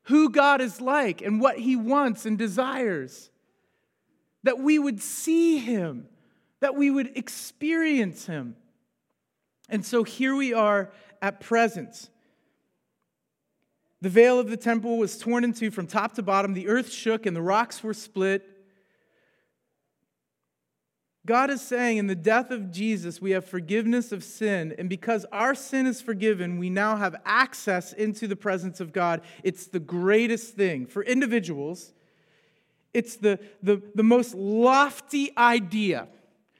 who 0.04 0.30
God 0.30 0.62
is 0.62 0.80
like 0.80 1.20
and 1.20 1.38
what 1.38 1.58
he 1.58 1.76
wants 1.76 2.24
and 2.24 2.38
desires. 2.38 3.28
That 4.42 4.58
we 4.58 4.78
would 4.78 5.02
see 5.02 5.58
him 5.58 6.08
that 6.64 6.74
we 6.74 6.90
would 6.90 7.14
experience 7.14 8.24
him. 8.24 8.56
And 9.68 9.84
so 9.84 10.02
here 10.02 10.34
we 10.34 10.54
are 10.54 10.90
at 11.20 11.38
presence. 11.38 12.08
The 14.00 14.08
veil 14.08 14.38
of 14.40 14.48
the 14.48 14.56
temple 14.56 14.96
was 14.96 15.18
torn 15.18 15.44
in 15.44 15.52
two 15.52 15.70
from 15.70 15.86
top 15.86 16.14
to 16.14 16.22
bottom. 16.22 16.54
The 16.54 16.68
earth 16.68 16.90
shook 16.90 17.26
and 17.26 17.36
the 17.36 17.42
rocks 17.42 17.82
were 17.82 17.92
split. 17.92 18.48
God 21.26 21.50
is 21.50 21.60
saying 21.60 21.98
in 21.98 22.06
the 22.06 22.14
death 22.14 22.50
of 22.50 22.70
Jesus, 22.70 23.20
we 23.20 23.32
have 23.32 23.44
forgiveness 23.44 24.10
of 24.10 24.24
sin. 24.24 24.74
And 24.78 24.88
because 24.88 25.26
our 25.32 25.54
sin 25.54 25.86
is 25.86 26.00
forgiven, 26.00 26.58
we 26.58 26.70
now 26.70 26.96
have 26.96 27.14
access 27.26 27.92
into 27.92 28.26
the 28.26 28.36
presence 28.36 28.80
of 28.80 28.94
God. 28.94 29.20
It's 29.42 29.66
the 29.66 29.80
greatest 29.80 30.54
thing. 30.54 30.86
For 30.86 31.02
individuals, 31.02 31.92
it's 32.94 33.16
the, 33.16 33.38
the, 33.62 33.82
the 33.94 34.02
most 34.02 34.34
lofty 34.34 35.30
idea 35.36 36.08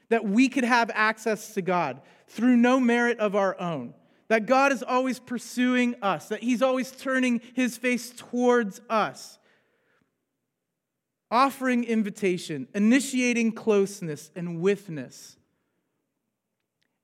that 0.08 0.24
we 0.24 0.48
could 0.48 0.64
have 0.64 0.90
access 0.94 1.54
to 1.54 1.62
God 1.62 2.00
through 2.26 2.56
no 2.56 2.80
merit 2.80 3.18
of 3.18 3.34
our 3.34 3.58
own. 3.60 3.94
That 4.28 4.46
God 4.46 4.72
is 4.72 4.82
always 4.82 5.18
pursuing 5.18 5.96
us, 6.02 6.28
that 6.28 6.42
He's 6.42 6.62
always 6.62 6.90
turning 6.90 7.40
His 7.54 7.76
face 7.76 8.10
towards 8.16 8.80
us, 8.88 9.38
offering 11.30 11.84
invitation, 11.84 12.68
initiating 12.74 13.52
closeness 13.52 14.30
and 14.34 14.60
withness. 14.60 15.36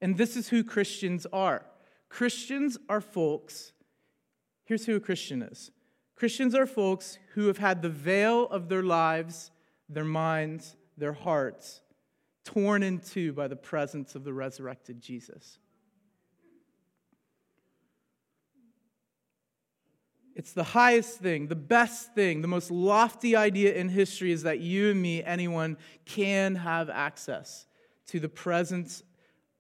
And 0.01 0.17
this 0.17 0.37
is 0.37 0.49
who 0.49 0.65
Christians 0.65 1.27
are. 1.33 1.67
Christians 2.09 2.79
are 2.89 3.03
folks. 3.03 3.73
Here's 4.65 4.87
who 4.87 4.97
a 4.97 5.01
Christian 5.01 5.43
is 5.43 5.71
Christians 6.17 6.55
are 6.55 6.67
folks 6.67 7.19
who 7.35 7.47
have 7.49 7.59
had 7.59 7.83
the 7.83 7.91
veil 7.91 8.47
of 8.49 8.69
their 8.69 8.83
lives, 8.83 9.51
their 9.89 10.05
minds, 10.05 10.75
their 10.97 11.13
hearts 11.13 11.83
torn 12.53 12.83
in 12.83 12.99
two 12.99 13.33
by 13.33 13.49
the 13.49 13.57
presence 13.57 14.15
of 14.15 14.25
the 14.25 14.33
resurrected 14.33 15.01
Jesus. 15.01 15.59
It's 20.35 20.53
the 20.53 20.65
highest 20.65 21.19
thing, 21.19 21.49
the 21.49 21.55
best 21.55 22.15
thing, 22.15 22.41
the 22.41 22.49
most 22.49 22.71
lofty 22.71 23.37
idea 23.37 23.75
in 23.75 23.89
history 23.89 24.33
is 24.33 24.45
that 24.45 24.61
you 24.61 24.91
and 24.91 25.03
me, 25.03 25.23
anyone, 25.23 25.77
can 26.07 26.55
have 26.57 26.89
access 26.89 27.67
to 28.07 28.19
the 28.21 28.29
presence 28.29 29.03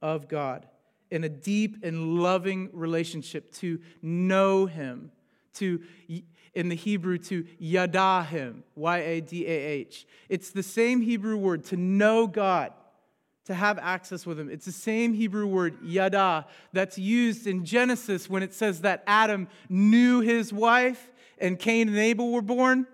of 0.00 0.26
God 0.26 0.66
in 1.10 1.24
a 1.24 1.28
deep 1.28 1.84
and 1.84 2.20
loving 2.20 2.70
relationship, 2.72 3.52
to 3.54 3.80
know 4.00 4.66
Him, 4.66 5.10
to 5.54 5.80
in 6.54 6.68
the 6.68 6.74
Hebrew 6.74 7.18
to 7.18 7.46
yada 7.58 8.22
him, 8.24 8.64
Y 8.74 8.98
A 8.98 9.20
D 9.20 9.46
A 9.46 9.50
H. 9.50 10.06
It's 10.28 10.50
the 10.50 10.62
same 10.62 11.00
Hebrew 11.00 11.36
word 11.36 11.64
to 11.66 11.76
know 11.76 12.26
God, 12.26 12.72
to 13.46 13.54
have 13.54 13.78
access 13.78 14.26
with 14.26 14.38
him. 14.38 14.50
It's 14.50 14.66
the 14.66 14.72
same 14.72 15.14
Hebrew 15.14 15.46
word 15.46 15.78
yada 15.82 16.46
that's 16.72 16.98
used 16.98 17.46
in 17.46 17.64
Genesis 17.64 18.28
when 18.28 18.42
it 18.42 18.54
says 18.54 18.82
that 18.82 19.02
Adam 19.06 19.48
knew 19.68 20.20
his 20.20 20.52
wife 20.52 21.10
and 21.38 21.58
Cain 21.58 21.88
and 21.88 21.98
Abel 21.98 22.32
were 22.32 22.42
born. 22.42 22.86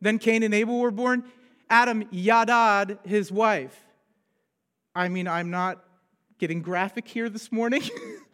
Then 0.00 0.18
Cain 0.18 0.42
and 0.42 0.54
Abel 0.54 0.80
were 0.80 0.90
born. 0.90 1.24
Adam 1.70 2.04
yadad 2.06 3.04
his 3.06 3.30
wife. 3.30 3.78
I 4.94 5.08
mean, 5.08 5.28
I'm 5.28 5.50
not 5.50 5.82
getting 6.38 6.62
graphic 6.62 7.06
here 7.08 7.28
this 7.28 7.50
morning. 7.50 7.82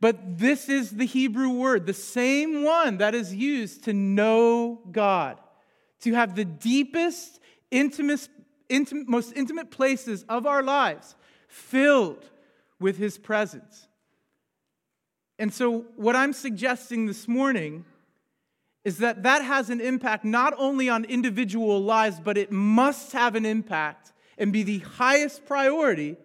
But 0.00 0.38
this 0.38 0.68
is 0.68 0.90
the 0.90 1.06
Hebrew 1.06 1.50
word, 1.50 1.86
the 1.86 1.94
same 1.94 2.64
one 2.64 2.98
that 2.98 3.14
is 3.14 3.34
used 3.34 3.84
to 3.84 3.92
know 3.92 4.80
God, 4.90 5.40
to 6.00 6.12
have 6.12 6.34
the 6.34 6.44
deepest, 6.44 7.40
intimate, 7.70 8.28
intimate, 8.68 9.08
most 9.08 9.32
intimate 9.34 9.70
places 9.70 10.24
of 10.28 10.46
our 10.46 10.62
lives 10.62 11.14
filled 11.48 12.30
with 12.80 12.96
His 12.98 13.18
presence. 13.18 13.88
And 15.38 15.52
so, 15.52 15.84
what 15.96 16.16
I'm 16.16 16.32
suggesting 16.32 17.06
this 17.06 17.28
morning 17.28 17.84
is 18.84 18.98
that 18.98 19.24
that 19.24 19.42
has 19.42 19.68
an 19.68 19.80
impact 19.80 20.24
not 20.24 20.54
only 20.56 20.88
on 20.88 21.04
individual 21.04 21.82
lives, 21.82 22.20
but 22.20 22.38
it 22.38 22.52
must 22.52 23.12
have 23.12 23.34
an 23.34 23.44
impact 23.44 24.12
and 24.38 24.52
be 24.52 24.62
the 24.62 24.78
highest 24.78 25.44
priority, 25.44 26.16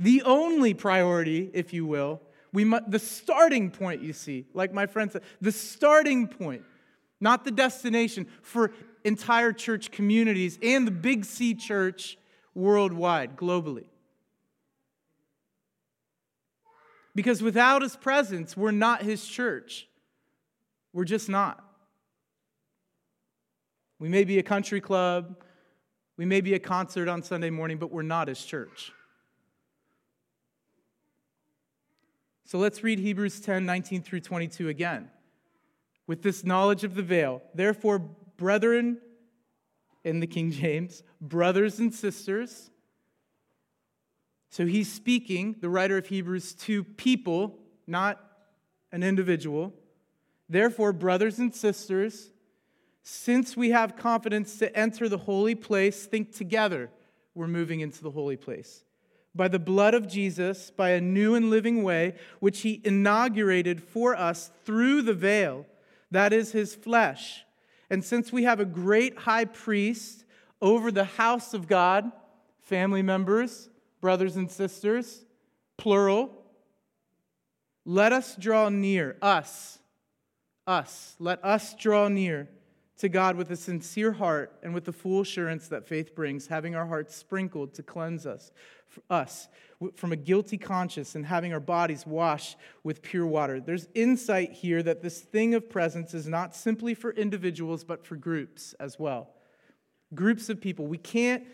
the 0.00 0.22
only 0.22 0.72
priority, 0.74 1.50
if 1.52 1.72
you 1.72 1.84
will, 1.84 2.20
We 2.54 2.64
mu- 2.64 2.78
the 2.86 3.00
starting 3.00 3.72
point, 3.72 4.00
you 4.00 4.12
see, 4.12 4.46
like 4.54 4.72
my 4.72 4.86
friend 4.86 5.10
said, 5.10 5.22
the 5.40 5.50
starting 5.50 6.28
point, 6.28 6.62
not 7.20 7.44
the 7.44 7.50
destination 7.50 8.28
for 8.42 8.72
entire 9.04 9.52
church 9.52 9.90
communities 9.90 10.58
and 10.62 10.86
the 10.86 10.90
Big 10.90 11.24
C 11.24 11.54
church 11.54 12.18
worldwide, 12.54 13.36
globally. 13.36 13.86
Because 17.14 17.42
without 17.42 17.82
his 17.82 17.96
presence, 17.96 18.56
we're 18.56 18.72
not 18.72 19.02
his 19.02 19.26
church. 19.26 19.86
We're 20.92 21.04
just 21.04 21.28
not. 21.28 21.62
We 23.98 24.08
may 24.08 24.24
be 24.24 24.38
a 24.38 24.42
country 24.42 24.80
club, 24.80 25.36
we 26.16 26.24
may 26.24 26.40
be 26.40 26.54
a 26.54 26.58
concert 26.58 27.08
on 27.08 27.22
Sunday 27.22 27.50
morning, 27.50 27.78
but 27.78 27.90
we're 27.90 28.02
not 28.02 28.28
his 28.28 28.44
church. 28.44 28.92
So 32.44 32.58
let's 32.58 32.84
read 32.84 32.98
Hebrews 32.98 33.40
10 33.40 33.64
19 33.64 34.02
through 34.02 34.20
22 34.20 34.68
again. 34.68 35.10
With 36.06 36.22
this 36.22 36.44
knowledge 36.44 36.84
of 36.84 36.94
the 36.94 37.02
veil, 37.02 37.42
therefore, 37.54 38.02
brethren, 38.36 38.98
in 40.04 40.20
the 40.20 40.26
King 40.26 40.50
James, 40.50 41.02
brothers 41.20 41.78
and 41.78 41.92
sisters, 41.92 42.70
so 44.54 44.66
he's 44.66 44.92
speaking, 44.92 45.56
the 45.58 45.68
writer 45.68 45.98
of 45.98 46.06
Hebrews, 46.06 46.54
to 46.54 46.84
people, 46.84 47.58
not 47.88 48.24
an 48.92 49.02
individual. 49.02 49.74
Therefore, 50.48 50.92
brothers 50.92 51.40
and 51.40 51.52
sisters, 51.52 52.30
since 53.02 53.56
we 53.56 53.70
have 53.70 53.96
confidence 53.96 54.56
to 54.58 54.72
enter 54.78 55.08
the 55.08 55.18
holy 55.18 55.56
place, 55.56 56.06
think 56.06 56.32
together 56.32 56.88
we're 57.34 57.48
moving 57.48 57.80
into 57.80 58.00
the 58.00 58.12
holy 58.12 58.36
place. 58.36 58.84
By 59.34 59.48
the 59.48 59.58
blood 59.58 59.92
of 59.92 60.06
Jesus, 60.06 60.70
by 60.70 60.90
a 60.90 61.00
new 61.00 61.34
and 61.34 61.50
living 61.50 61.82
way, 61.82 62.14
which 62.38 62.60
he 62.60 62.80
inaugurated 62.84 63.82
for 63.82 64.14
us 64.14 64.52
through 64.64 65.02
the 65.02 65.14
veil, 65.14 65.66
that 66.12 66.32
is 66.32 66.52
his 66.52 66.76
flesh. 66.76 67.44
And 67.90 68.04
since 68.04 68.32
we 68.32 68.44
have 68.44 68.60
a 68.60 68.64
great 68.64 69.18
high 69.18 69.44
priest 69.44 70.24
over 70.60 70.90
the 70.90 71.04
house 71.04 71.54
of 71.54 71.68
God, 71.68 72.10
family 72.60 73.02
members, 73.02 73.68
brothers 74.00 74.36
and 74.36 74.50
sisters, 74.50 75.24
plural. 75.76 76.30
Let 77.84 78.12
us 78.12 78.36
draw 78.36 78.70
near, 78.70 79.16
us, 79.20 79.78
us, 80.66 81.16
let 81.18 81.44
us 81.44 81.74
draw 81.74 82.08
near 82.08 82.48
to 82.98 83.08
God 83.08 83.36
with 83.36 83.50
a 83.50 83.56
sincere 83.56 84.12
heart 84.12 84.58
and 84.62 84.72
with 84.72 84.84
the 84.84 84.92
full 84.92 85.20
assurance 85.20 85.68
that 85.68 85.86
faith 85.86 86.14
brings, 86.14 86.46
having 86.46 86.74
our 86.74 86.86
hearts 86.86 87.14
sprinkled 87.14 87.74
to 87.74 87.82
cleanse 87.82 88.24
us, 88.26 88.52
us 89.10 89.48
from 89.96 90.12
a 90.12 90.16
guilty 90.16 90.58
conscience 90.58 91.14
and 91.14 91.26
having 91.26 91.52
our 91.52 91.60
bodies 91.60 92.06
washed 92.06 92.56
with 92.82 93.02
pure 93.02 93.26
water. 93.26 93.60
There's 93.60 93.88
insight 93.94 94.52
here 94.52 94.82
that 94.82 95.02
this 95.02 95.20
thing 95.20 95.54
of 95.54 95.68
presence 95.68 96.14
is 96.14 96.26
not 96.26 96.54
simply 96.54 96.94
for 96.94 97.10
individuals, 97.12 97.84
but 97.84 98.04
for 98.06 98.16
groups 98.16 98.74
as 98.80 98.98
well. 98.98 99.30
Groups 100.14 100.48
of 100.48 100.60
people. 100.60 100.86
We 100.86 100.98
can't 100.98 101.44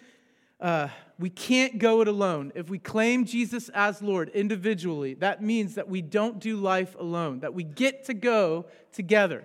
uh, 0.60 0.88
we 1.18 1.30
can't 1.30 1.78
go 1.78 2.02
it 2.02 2.08
alone. 2.08 2.52
If 2.54 2.68
we 2.68 2.78
claim 2.78 3.24
Jesus 3.24 3.70
as 3.70 4.02
Lord 4.02 4.28
individually, 4.30 5.14
that 5.14 5.42
means 5.42 5.74
that 5.76 5.88
we 5.88 6.02
don't 6.02 6.38
do 6.38 6.56
life 6.56 6.94
alone, 6.98 7.40
that 7.40 7.54
we 7.54 7.64
get 7.64 8.04
to 8.06 8.14
go 8.14 8.66
together. 8.92 9.44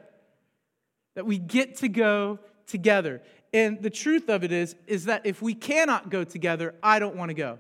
That 1.16 1.26
we 1.26 1.38
get 1.38 1.78
to 1.78 1.88
go 1.88 2.40
together. 2.68 3.22
And 3.54 3.82
the 3.82 3.90
truth 3.90 4.28
of 4.30 4.44
it 4.44 4.52
is, 4.52 4.76
is 4.88 5.06
that 5.06 5.26
if 5.26 5.42
we 5.42 5.54
cannot 5.54 6.10
go 6.10 6.26
together, 6.26 6.76
I 6.84 7.00
don't 7.00 7.16
want 7.16 7.30
to 7.30 7.34
go. 7.34 7.60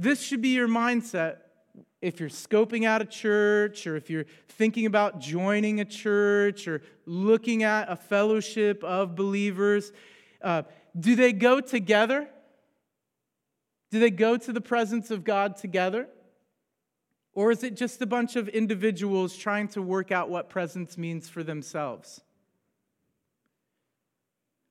This 0.00 0.22
should 0.22 0.40
be 0.40 0.50
your 0.50 0.68
mindset 0.68 1.38
if 2.00 2.20
you're 2.20 2.28
scoping 2.28 2.86
out 2.86 3.02
a 3.02 3.04
church 3.04 3.84
or 3.84 3.96
if 3.96 4.08
you're 4.08 4.26
thinking 4.46 4.86
about 4.86 5.18
joining 5.18 5.80
a 5.80 5.84
church 5.84 6.68
or 6.68 6.82
looking 7.04 7.64
at 7.64 7.90
a 7.90 7.96
fellowship 7.96 8.84
of 8.84 9.16
believers. 9.16 9.90
Uh, 10.40 10.62
do 10.96 11.16
they 11.16 11.32
go 11.32 11.60
together? 11.60 12.28
Do 13.90 13.98
they 13.98 14.10
go 14.10 14.36
to 14.36 14.52
the 14.52 14.60
presence 14.60 15.10
of 15.10 15.24
God 15.24 15.56
together? 15.56 16.06
Or 17.32 17.50
is 17.50 17.64
it 17.64 17.74
just 17.74 18.00
a 18.00 18.06
bunch 18.06 18.36
of 18.36 18.46
individuals 18.46 19.36
trying 19.36 19.66
to 19.70 19.82
work 19.82 20.12
out 20.12 20.30
what 20.30 20.48
presence 20.48 20.96
means 20.96 21.28
for 21.28 21.42
themselves? 21.42 22.20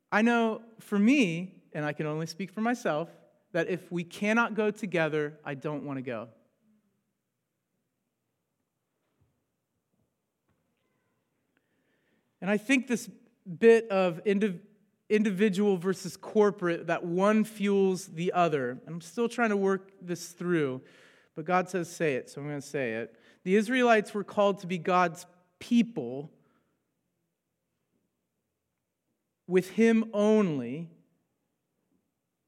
I 0.09 0.21
know 0.21 0.61
for 0.79 0.97
me, 0.97 1.55
and 1.73 1.83
I 1.83 1.91
can 1.91 2.05
only 2.05 2.27
speak 2.27 2.49
for 2.49 2.61
myself, 2.61 3.09
that 3.57 3.69
if 3.69 3.91
we 3.91 4.03
cannot 4.03 4.53
go 4.53 4.69
together, 4.69 5.39
I 5.43 5.55
don't 5.55 5.83
want 5.83 5.97
to 5.97 6.03
go. 6.03 6.27
And 12.39 12.51
I 12.51 12.57
think 12.57 12.85
this 12.85 13.09
bit 13.59 13.89
of 13.89 14.23
indiv- 14.25 14.59
individual 15.09 15.75
versus 15.75 16.15
corporate, 16.15 16.85
that 16.85 17.03
one 17.03 17.43
fuels 17.43 18.05
the 18.05 18.31
other. 18.33 18.77
And 18.85 18.89
I'm 18.89 19.01
still 19.01 19.27
trying 19.27 19.49
to 19.49 19.57
work 19.57 19.89
this 20.03 20.27
through, 20.27 20.83
but 21.35 21.45
God 21.45 21.67
says, 21.67 21.89
say 21.89 22.13
it, 22.13 22.29
so 22.29 22.39
I'm 22.41 22.47
going 22.47 22.61
to 22.61 22.67
say 22.67 22.91
it. 22.93 23.15
The 23.43 23.55
Israelites 23.55 24.13
were 24.13 24.23
called 24.23 24.59
to 24.59 24.67
be 24.67 24.77
God's 24.77 25.25
people 25.57 26.29
with 29.47 29.71
Him 29.71 30.11
only. 30.13 30.91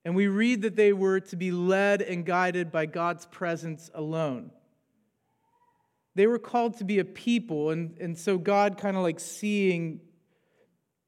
And 0.09 0.15
we 0.15 0.25
read 0.25 0.63
that 0.63 0.75
they 0.75 0.91
were 0.91 1.19
to 1.19 1.35
be 1.35 1.51
led 1.51 2.01
and 2.01 2.25
guided 2.25 2.71
by 2.71 2.87
God's 2.87 3.27
presence 3.27 3.91
alone. 3.93 4.49
They 6.15 6.25
were 6.25 6.39
called 6.39 6.79
to 6.79 6.83
be 6.83 6.97
a 6.97 7.05
people, 7.05 7.69
and, 7.69 7.95
and 7.99 8.17
so 8.17 8.39
God 8.39 8.79
kind 8.79 8.97
of 8.97 9.03
like 9.03 9.19
seeing 9.19 9.99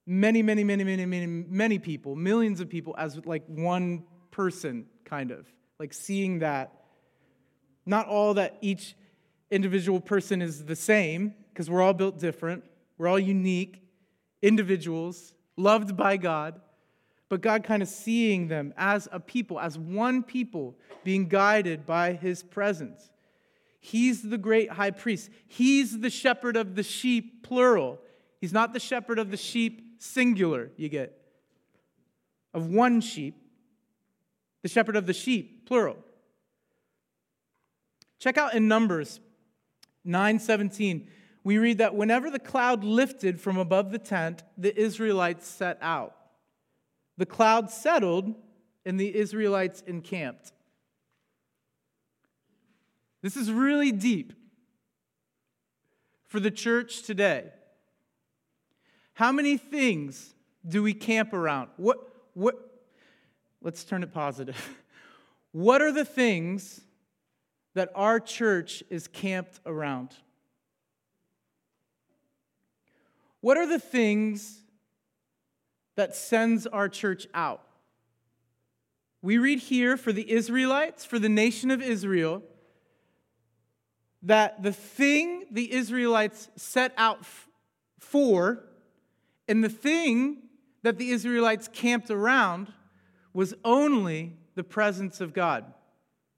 many, 0.05 0.43
many, 0.43 0.63
many, 0.63 0.83
many, 0.83 1.07
many, 1.07 1.25
many 1.25 1.79
people, 1.79 2.15
millions 2.15 2.59
of 2.59 2.69
people 2.69 2.93
as 2.95 3.19
like 3.25 3.43
one 3.47 4.03
person, 4.29 4.85
kind 5.03 5.31
of. 5.31 5.47
Like 5.79 5.93
seeing 5.93 6.37
that. 6.39 6.71
Not 7.87 8.05
all 8.07 8.35
that 8.35 8.59
each 8.61 8.95
individual 9.49 9.99
person 9.99 10.43
is 10.43 10.65
the 10.65 10.75
same, 10.75 11.33
because 11.51 11.71
we're 11.71 11.81
all 11.81 11.95
built 11.95 12.19
different. 12.19 12.65
We're 12.99 13.07
all 13.07 13.17
unique 13.17 13.81
individuals, 14.43 15.33
loved 15.57 15.97
by 15.97 16.17
God. 16.17 16.61
But 17.31 17.39
God 17.39 17.63
kind 17.63 17.81
of 17.81 17.87
seeing 17.87 18.49
them 18.49 18.73
as 18.75 19.07
a 19.09 19.17
people, 19.17 19.57
as 19.57 19.77
one 19.77 20.21
people, 20.21 20.75
being 21.05 21.29
guided 21.29 21.85
by 21.85 22.11
his 22.11 22.43
presence. 22.43 23.09
He's 23.79 24.21
the 24.21 24.37
great 24.37 24.69
high 24.69 24.91
priest. 24.91 25.29
He's 25.47 25.97
the 25.97 26.09
shepherd 26.09 26.57
of 26.57 26.75
the 26.75 26.83
sheep, 26.83 27.41
plural. 27.41 27.99
He's 28.41 28.51
not 28.51 28.73
the 28.73 28.81
shepherd 28.81 29.17
of 29.17 29.31
the 29.31 29.37
sheep 29.37 29.95
singular, 29.97 30.71
you 30.75 30.89
get, 30.89 31.21
of 32.53 32.67
one 32.67 32.99
sheep, 32.99 33.37
the 34.61 34.67
shepherd 34.67 34.97
of 34.97 35.05
the 35.05 35.13
sheep, 35.13 35.65
plural. 35.65 35.95
Check 38.19 38.37
out 38.37 38.55
in 38.55 38.67
Numbers 38.67 39.21
9:17. 40.05 41.07
We 41.45 41.59
read 41.59 41.77
that 41.77 41.95
whenever 41.95 42.29
the 42.29 42.39
cloud 42.39 42.83
lifted 42.83 43.39
from 43.39 43.57
above 43.57 43.91
the 43.93 43.99
tent, 43.99 44.43
the 44.57 44.77
Israelites 44.77 45.47
set 45.47 45.77
out. 45.81 46.17
The 47.21 47.27
cloud 47.27 47.69
settled 47.69 48.33
and 48.83 48.99
the 48.99 49.15
Israelites 49.15 49.83
encamped. 49.85 50.53
This 53.21 53.37
is 53.37 53.51
really 53.51 53.91
deep 53.91 54.33
for 56.25 56.39
the 56.39 56.49
church 56.49 57.03
today. 57.03 57.51
How 59.13 59.31
many 59.31 59.55
things 59.55 60.33
do 60.67 60.81
we 60.81 60.95
camp 60.95 61.31
around? 61.31 61.69
What, 61.77 61.99
what, 62.33 62.55
let's 63.61 63.83
turn 63.83 64.01
it 64.01 64.11
positive. 64.11 64.57
What 65.51 65.83
are 65.83 65.91
the 65.91 66.05
things 66.05 66.81
that 67.75 67.91
our 67.93 68.19
church 68.19 68.83
is 68.89 69.07
camped 69.07 69.59
around? 69.67 70.09
What 73.41 73.57
are 73.57 73.67
the 73.67 73.77
things 73.77 74.60
that 76.01 76.15
sends 76.15 76.65
our 76.65 76.89
church 76.89 77.27
out? 77.31 77.61
We 79.21 79.37
read 79.37 79.59
here 79.59 79.97
for 79.97 80.11
the 80.11 80.31
Israelites, 80.31 81.05
for 81.05 81.19
the 81.19 81.29
nation 81.29 81.69
of 81.69 81.79
Israel, 81.79 82.41
that 84.23 84.63
the 84.63 84.73
thing 84.73 85.45
the 85.51 85.71
Israelites 85.71 86.49
set 86.55 86.91
out 86.97 87.23
for 87.99 88.63
and 89.47 89.63
the 89.63 89.69
thing 89.69 90.37
that 90.81 90.97
the 90.97 91.11
Israelites 91.11 91.69
camped 91.71 92.09
around 92.09 92.73
was 93.31 93.53
only 93.63 94.33
the 94.55 94.63
presence 94.63 95.21
of 95.21 95.35
God. 95.35 95.71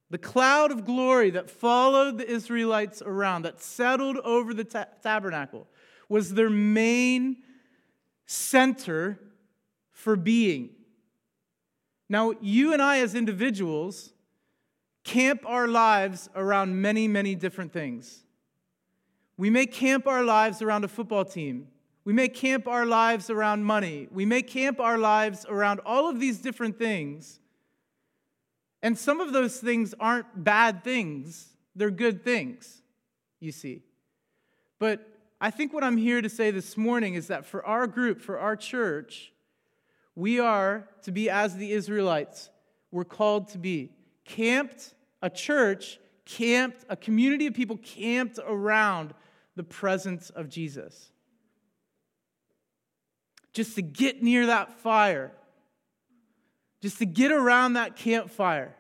The 0.10 0.18
cloud 0.18 0.74
of 0.74 0.84
glory 0.84 1.30
that 1.30 1.50
followed 1.50 2.18
the 2.18 2.30
Israelites 2.30 3.02
around, 3.02 3.44
that 3.44 3.62
settled 3.62 4.18
over 4.26 4.54
the 4.54 4.66
ta- 4.66 4.88
tabernacle, 5.02 5.68
was 6.10 6.34
their 6.34 6.50
main 6.50 7.38
center 8.26 9.20
for 9.94 10.16
being. 10.16 10.72
Now, 12.10 12.34
you 12.42 12.74
and 12.74 12.82
I, 12.82 13.00
as 13.00 13.16
individuals, 13.16 14.12
camp 15.04 15.42
our 15.46 15.68
lives 15.68 16.30
around 16.36 16.82
many, 16.82 17.08
many 17.08 17.36
different 17.36 17.72
things. 17.72 18.24
We 19.38 19.50
may 19.50 19.66
camp 19.66 20.08
our 20.08 20.24
lives 20.24 20.62
around 20.62 20.84
a 20.84 20.88
football 20.88 21.26
team. 21.26 21.70
We 22.06 22.14
may 22.14 22.28
camp 22.28 22.68
our 22.68 22.86
lives 22.86 23.30
around 23.30 23.64
money. 23.64 24.08
We 24.12 24.26
may 24.26 24.42
camp 24.42 24.80
our 24.80 24.98
lives 24.98 25.46
around 25.48 25.80
all 25.86 26.10
of 26.10 26.20
these 26.20 26.40
different 26.40 26.78
things. 26.78 27.40
And 28.82 28.98
some 28.98 29.22
of 29.22 29.32
those 29.32 29.60
things 29.60 29.96
aren't 30.00 30.44
bad 30.44 30.84
things, 30.84 31.48
they're 31.76 31.90
good 31.90 32.24
things, 32.24 32.82
you 33.40 33.52
see. 33.52 33.82
But 34.78 35.08
I 35.40 35.50
think 35.52 35.74
what 35.74 35.84
I'm 35.84 35.98
here 35.98 36.22
to 36.22 36.30
say 36.30 36.52
this 36.52 36.78
morning 36.78 37.16
is 37.16 37.28
that 37.28 37.46
for 37.46 37.66
our 37.66 37.88
group, 37.88 38.22
for 38.22 38.38
our 38.38 38.56
church, 38.56 39.33
we 40.16 40.40
are 40.40 40.88
to 41.04 41.12
be 41.12 41.30
as 41.30 41.56
the 41.56 41.72
Israelites 41.72 42.50
were 42.92 43.06
called 43.06 43.50
to 43.50 43.58
be 43.58 43.92
camped, 44.26 44.94
a 45.22 45.30
church 45.30 46.00
camped, 46.26 46.86
a 46.90 46.96
community 46.96 47.48
of 47.48 47.54
people 47.54 47.78
camped 47.78 48.40
around 48.46 49.14
the 49.56 49.64
presence 49.64 50.30
of 50.30 50.50
Jesus. 50.50 51.12
Just 53.54 53.76
to 53.76 53.82
get 53.82 54.24
near 54.24 54.48
that 54.48 54.80
fire, 54.80 55.32
just 56.82 57.00
to 57.00 57.06
get 57.06 57.32
around 57.32 57.74
that 57.74 57.96
campfire. 57.96 58.76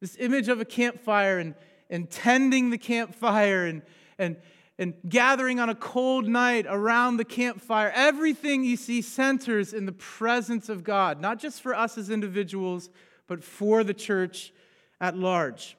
This 0.00 0.16
image 0.18 0.48
of 0.48 0.60
a 0.60 0.64
campfire 0.64 1.38
and, 1.38 1.54
and 1.90 2.10
tending 2.10 2.70
the 2.70 2.78
campfire 2.78 3.66
and, 3.66 3.82
and, 4.18 4.36
and 4.78 4.94
gathering 5.08 5.60
on 5.60 5.68
a 5.68 5.74
cold 5.74 6.26
night 6.26 6.66
around 6.68 7.16
the 7.16 7.24
campfire. 7.24 7.92
Everything 7.94 8.64
you 8.64 8.76
see 8.76 9.02
centers 9.02 9.72
in 9.72 9.86
the 9.86 9.92
presence 9.92 10.68
of 10.68 10.82
God, 10.82 11.20
not 11.20 11.38
just 11.38 11.60
for 11.60 11.74
us 11.74 11.98
as 11.98 12.10
individuals, 12.10 12.90
but 13.26 13.44
for 13.44 13.84
the 13.84 13.94
church 13.94 14.52
at 15.00 15.16
large. 15.16 15.76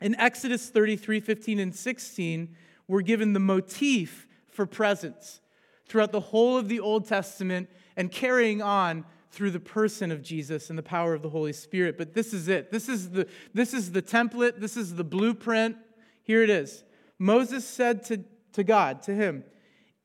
In 0.00 0.14
Exodus 0.16 0.68
33 0.68 1.20
15 1.20 1.58
and 1.58 1.74
16, 1.74 2.56
we're 2.88 3.02
given 3.02 3.32
the 3.32 3.40
motif 3.40 4.26
for 4.48 4.66
presence 4.66 5.40
throughout 5.86 6.12
the 6.12 6.20
whole 6.20 6.56
of 6.56 6.68
the 6.68 6.80
Old 6.80 7.06
Testament 7.06 7.68
and 7.96 8.10
carrying 8.10 8.62
on 8.62 9.04
through 9.30 9.50
the 9.50 9.60
person 9.60 10.10
of 10.10 10.22
Jesus 10.22 10.68
and 10.70 10.78
the 10.78 10.82
power 10.82 11.14
of 11.14 11.22
the 11.22 11.30
Holy 11.30 11.52
Spirit. 11.52 11.96
But 11.96 12.12
this 12.14 12.34
is 12.34 12.48
it. 12.48 12.70
This 12.70 12.88
is 12.88 13.10
the, 13.10 13.26
this 13.54 13.72
is 13.72 13.92
the 13.92 14.02
template, 14.02 14.60
this 14.60 14.76
is 14.76 14.94
the 14.94 15.04
blueprint. 15.04 15.76
Here 16.22 16.42
it 16.42 16.50
is. 16.50 16.84
Moses 17.22 17.64
said 17.64 18.04
to, 18.06 18.24
to 18.52 18.64
God, 18.64 19.00
to 19.02 19.14
him, 19.14 19.44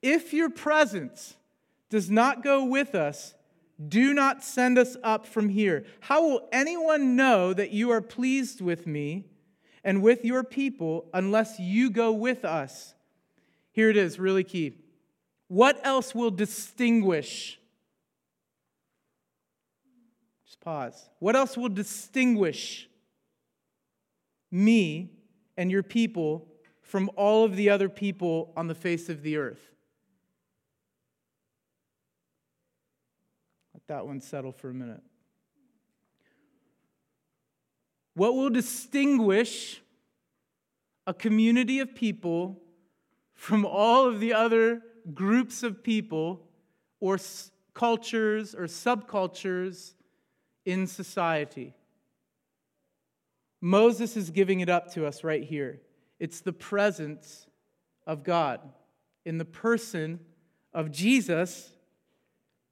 If 0.03 0.33
your 0.33 0.51
presence 0.51 1.35
does 1.89 2.11
not 2.11 2.43
go 2.43 2.63
with 2.63 2.93
us, 2.93 3.33
do 3.87 4.13
not 4.13 4.43
send 4.43 4.77
us 4.77 4.95
up 5.03 5.25
from 5.25 5.49
here. 5.49 5.85
How 5.99 6.21
will 6.21 6.47
anyone 6.51 7.15
know 7.15 7.53
that 7.53 7.71
you 7.71 7.89
are 7.89 8.01
pleased 8.01 8.61
with 8.61 8.85
me 8.85 9.25
and 9.83 10.03
with 10.03 10.25
your 10.25 10.43
people 10.43 11.09
unless 11.11 11.59
you 11.59 11.89
go 11.89 12.11
with 12.11 12.45
us? 12.45 12.93
Here 13.71 13.89
it 13.89 13.97
is, 13.97 14.19
really 14.19 14.43
key. 14.43 14.77
What 15.47 15.83
else 15.83 16.13
will 16.13 16.29
distinguish? 16.29 17.59
Just 20.45 20.59
pause. 20.61 21.09
What 21.17 21.35
else 21.35 21.57
will 21.57 21.69
distinguish 21.69 22.87
me 24.51 25.13
and 25.57 25.71
your 25.71 25.81
people 25.81 26.46
from 26.87 27.11
all 27.17 27.43
of 27.43 27.57
the 27.57 27.69
other 27.69 27.89
people 27.89 28.53
on 28.55 28.67
the 28.67 28.73
face 28.73 29.09
of 29.09 29.21
the 29.21 29.35
earth. 29.35 29.59
Let 33.73 33.85
that 33.87 34.07
one 34.07 34.21
settle 34.21 34.53
for 34.53 34.69
a 34.69 34.73
minute. 34.73 35.01
What 38.13 38.35
will 38.35 38.49
distinguish 38.49 39.81
a 41.05 41.13
community 41.13 41.79
of 41.79 41.93
people 41.93 42.57
from 43.33 43.65
all 43.65 44.07
of 44.07 44.21
the 44.21 44.33
other 44.33 44.81
groups 45.13 45.63
of 45.63 45.83
people 45.83 46.47
or 47.01 47.19
cultures 47.73 48.55
or 48.55 48.63
subcultures 48.63 49.93
in 50.65 50.87
society? 50.87 51.73
Moses 53.59 54.15
is 54.15 54.29
giving 54.29 54.61
it 54.61 54.69
up 54.69 54.93
to 54.93 55.05
us 55.05 55.25
right 55.25 55.43
here. 55.43 55.81
It's 56.19 56.41
the 56.41 56.53
presence 56.53 57.47
of 58.05 58.23
God 58.23 58.61
in 59.25 59.37
the 59.37 59.45
person 59.45 60.19
of 60.73 60.91
Jesus 60.91 61.69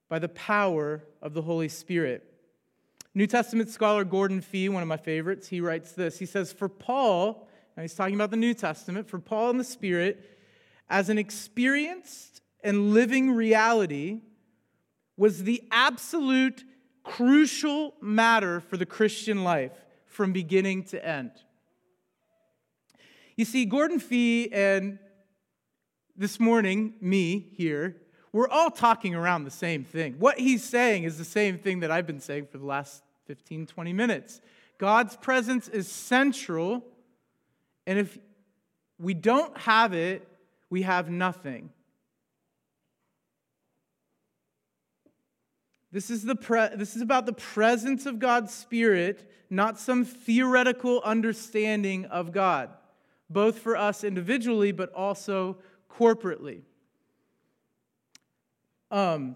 by 0.09 0.19
the 0.19 0.29
power 0.29 1.03
of 1.21 1.33
the 1.33 1.41
Holy 1.41 1.67
Spirit. 1.67 2.23
New 3.13 3.27
Testament 3.27 3.69
scholar 3.69 4.03
Gordon 4.03 4.41
Fee, 4.41 4.69
one 4.69 4.81
of 4.81 4.87
my 4.89 4.97
favorites, 4.97 5.47
he 5.47 5.61
writes 5.61 5.93
this. 5.93 6.19
He 6.19 6.25
says, 6.25 6.51
For 6.51 6.67
Paul, 6.67 7.47
and 7.75 7.83
he's 7.83 7.95
talking 7.95 8.15
about 8.15 8.31
the 8.31 8.37
New 8.37 8.53
Testament, 8.53 9.09
for 9.09 9.19
Paul 9.19 9.51
and 9.51 9.59
the 9.59 9.63
Spirit, 9.63 10.37
as 10.89 11.09
an 11.09 11.17
experienced 11.17 12.41
and 12.63 12.93
living 12.93 13.31
reality, 13.31 14.21
was 15.17 15.43
the 15.43 15.63
absolute 15.71 16.63
crucial 17.03 17.93
matter 18.01 18.59
for 18.59 18.77
the 18.77 18.85
Christian 18.85 19.43
life 19.43 19.85
from 20.05 20.33
beginning 20.33 20.83
to 20.83 21.05
end. 21.05 21.31
You 23.37 23.43
see, 23.43 23.65
Gordon 23.65 23.99
Fee 23.99 24.49
and 24.53 24.97
this 26.15 26.39
morning, 26.39 26.93
me 27.01 27.49
here, 27.57 27.97
we're 28.31 28.47
all 28.47 28.71
talking 28.71 29.13
around 29.13 29.43
the 29.43 29.51
same 29.51 29.83
thing. 29.83 30.15
What 30.19 30.39
he's 30.39 30.63
saying 30.63 31.03
is 31.03 31.17
the 31.17 31.25
same 31.25 31.57
thing 31.57 31.81
that 31.81 31.91
I've 31.91 32.07
been 32.07 32.21
saying 32.21 32.47
for 32.49 32.57
the 32.57 32.65
last 32.65 33.03
15, 33.25 33.67
20 33.67 33.91
minutes. 33.91 34.39
God's 34.77 35.17
presence 35.17 35.67
is 35.67 35.89
central, 35.89 36.85
and 37.85 37.99
if 37.99 38.17
we 38.99 39.13
don't 39.13 39.57
have 39.57 39.93
it, 39.93 40.25
we 40.69 40.83
have 40.83 41.09
nothing. 41.09 41.71
This 45.91 46.09
is, 46.09 46.23
the 46.23 46.35
pre- 46.35 46.75
this 46.75 46.95
is 46.95 47.01
about 47.01 47.25
the 47.25 47.33
presence 47.33 48.05
of 48.05 48.19
God's 48.19 48.53
Spirit, 48.53 49.29
not 49.49 49.77
some 49.77 50.05
theoretical 50.05 51.01
understanding 51.03 52.05
of 52.05 52.31
God 52.31 52.69
both 53.29 53.59
for 53.59 53.75
us 53.75 54.03
individually, 54.03 54.71
but 54.71 54.93
also 54.93 55.57
corporately. 55.89 56.61
Um, 58.91 59.35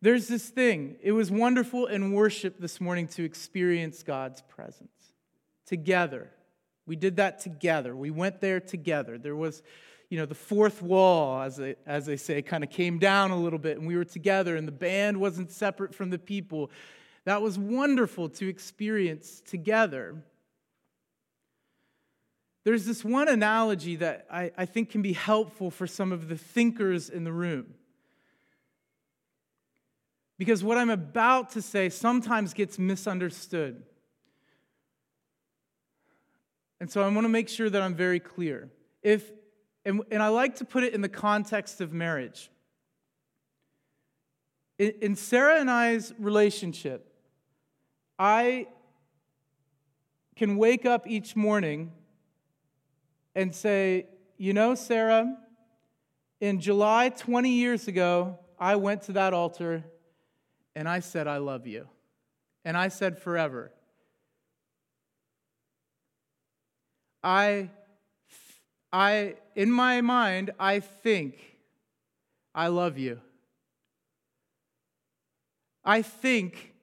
there's 0.00 0.28
this 0.28 0.48
thing. 0.48 0.96
It 1.02 1.12
was 1.12 1.30
wonderful 1.30 1.86
in 1.86 2.12
worship 2.12 2.58
this 2.58 2.80
morning 2.80 3.08
to 3.08 3.24
experience 3.24 4.02
God's 4.02 4.42
presence 4.42 4.90
together. 5.66 6.30
We 6.86 6.96
did 6.96 7.16
that 7.16 7.40
together. 7.40 7.96
We 7.96 8.10
went 8.10 8.40
there 8.40 8.60
together. 8.60 9.16
There 9.16 9.34
was, 9.34 9.62
you 10.10 10.18
know, 10.18 10.26
the 10.26 10.34
fourth 10.34 10.82
wall, 10.82 11.40
as 11.40 11.56
they, 11.56 11.76
as 11.86 12.04
they 12.04 12.18
say, 12.18 12.42
kind 12.42 12.62
of 12.62 12.68
came 12.68 12.98
down 12.98 13.30
a 13.30 13.40
little 13.40 13.58
bit, 13.58 13.78
and 13.78 13.86
we 13.86 13.96
were 13.96 14.04
together, 14.04 14.56
and 14.56 14.68
the 14.68 14.72
band 14.72 15.18
wasn't 15.18 15.50
separate 15.50 15.94
from 15.94 16.10
the 16.10 16.18
people. 16.18 16.70
That 17.24 17.40
was 17.40 17.58
wonderful 17.58 18.28
to 18.28 18.46
experience 18.46 19.42
together. 19.46 20.22
There's 22.64 22.86
this 22.86 23.04
one 23.04 23.28
analogy 23.28 23.96
that 23.96 24.26
I, 24.30 24.50
I 24.56 24.64
think 24.64 24.90
can 24.90 25.02
be 25.02 25.12
helpful 25.12 25.70
for 25.70 25.86
some 25.86 26.12
of 26.12 26.28
the 26.28 26.36
thinkers 26.36 27.10
in 27.10 27.24
the 27.24 27.32
room. 27.32 27.74
Because 30.38 30.64
what 30.64 30.78
I'm 30.78 30.90
about 30.90 31.50
to 31.50 31.62
say 31.62 31.90
sometimes 31.90 32.54
gets 32.54 32.78
misunderstood. 32.78 33.82
And 36.80 36.90
so 36.90 37.02
I 37.02 37.08
want 37.08 37.26
to 37.26 37.28
make 37.28 37.48
sure 37.48 37.68
that 37.68 37.82
I'm 37.82 37.94
very 37.94 38.18
clear. 38.18 38.70
If, 39.02 39.30
and, 39.84 40.02
and 40.10 40.22
I 40.22 40.28
like 40.28 40.56
to 40.56 40.64
put 40.64 40.82
it 40.84 40.94
in 40.94 41.02
the 41.02 41.08
context 41.08 41.82
of 41.82 41.92
marriage. 41.92 42.50
In, 44.78 44.94
in 45.02 45.16
Sarah 45.16 45.60
and 45.60 45.70
I's 45.70 46.14
relationship, 46.18 47.12
I 48.18 48.68
can 50.34 50.56
wake 50.56 50.86
up 50.86 51.06
each 51.06 51.36
morning 51.36 51.92
and 53.34 53.54
say, 53.54 54.06
You 54.36 54.52
know, 54.52 54.74
Sarah, 54.74 55.36
in 56.40 56.60
July 56.60 57.08
20 57.08 57.50
years 57.50 57.88
ago, 57.88 58.38
I 58.58 58.76
went 58.76 59.02
to 59.02 59.12
that 59.12 59.32
altar 59.32 59.84
and 60.76 60.88
I 60.88 61.00
said, 61.00 61.26
I 61.26 61.38
love 61.38 61.66
you. 61.66 61.88
And 62.64 62.76
I 62.76 62.88
said, 62.88 63.18
forever. 63.18 63.72
I, 67.22 67.70
I, 68.92 69.36
in 69.54 69.70
my 69.70 70.00
mind, 70.00 70.50
I 70.58 70.80
think, 70.80 71.58
I 72.54 72.68
love 72.68 72.98
you. 72.98 73.20
I 75.84 76.02
think 76.02 76.74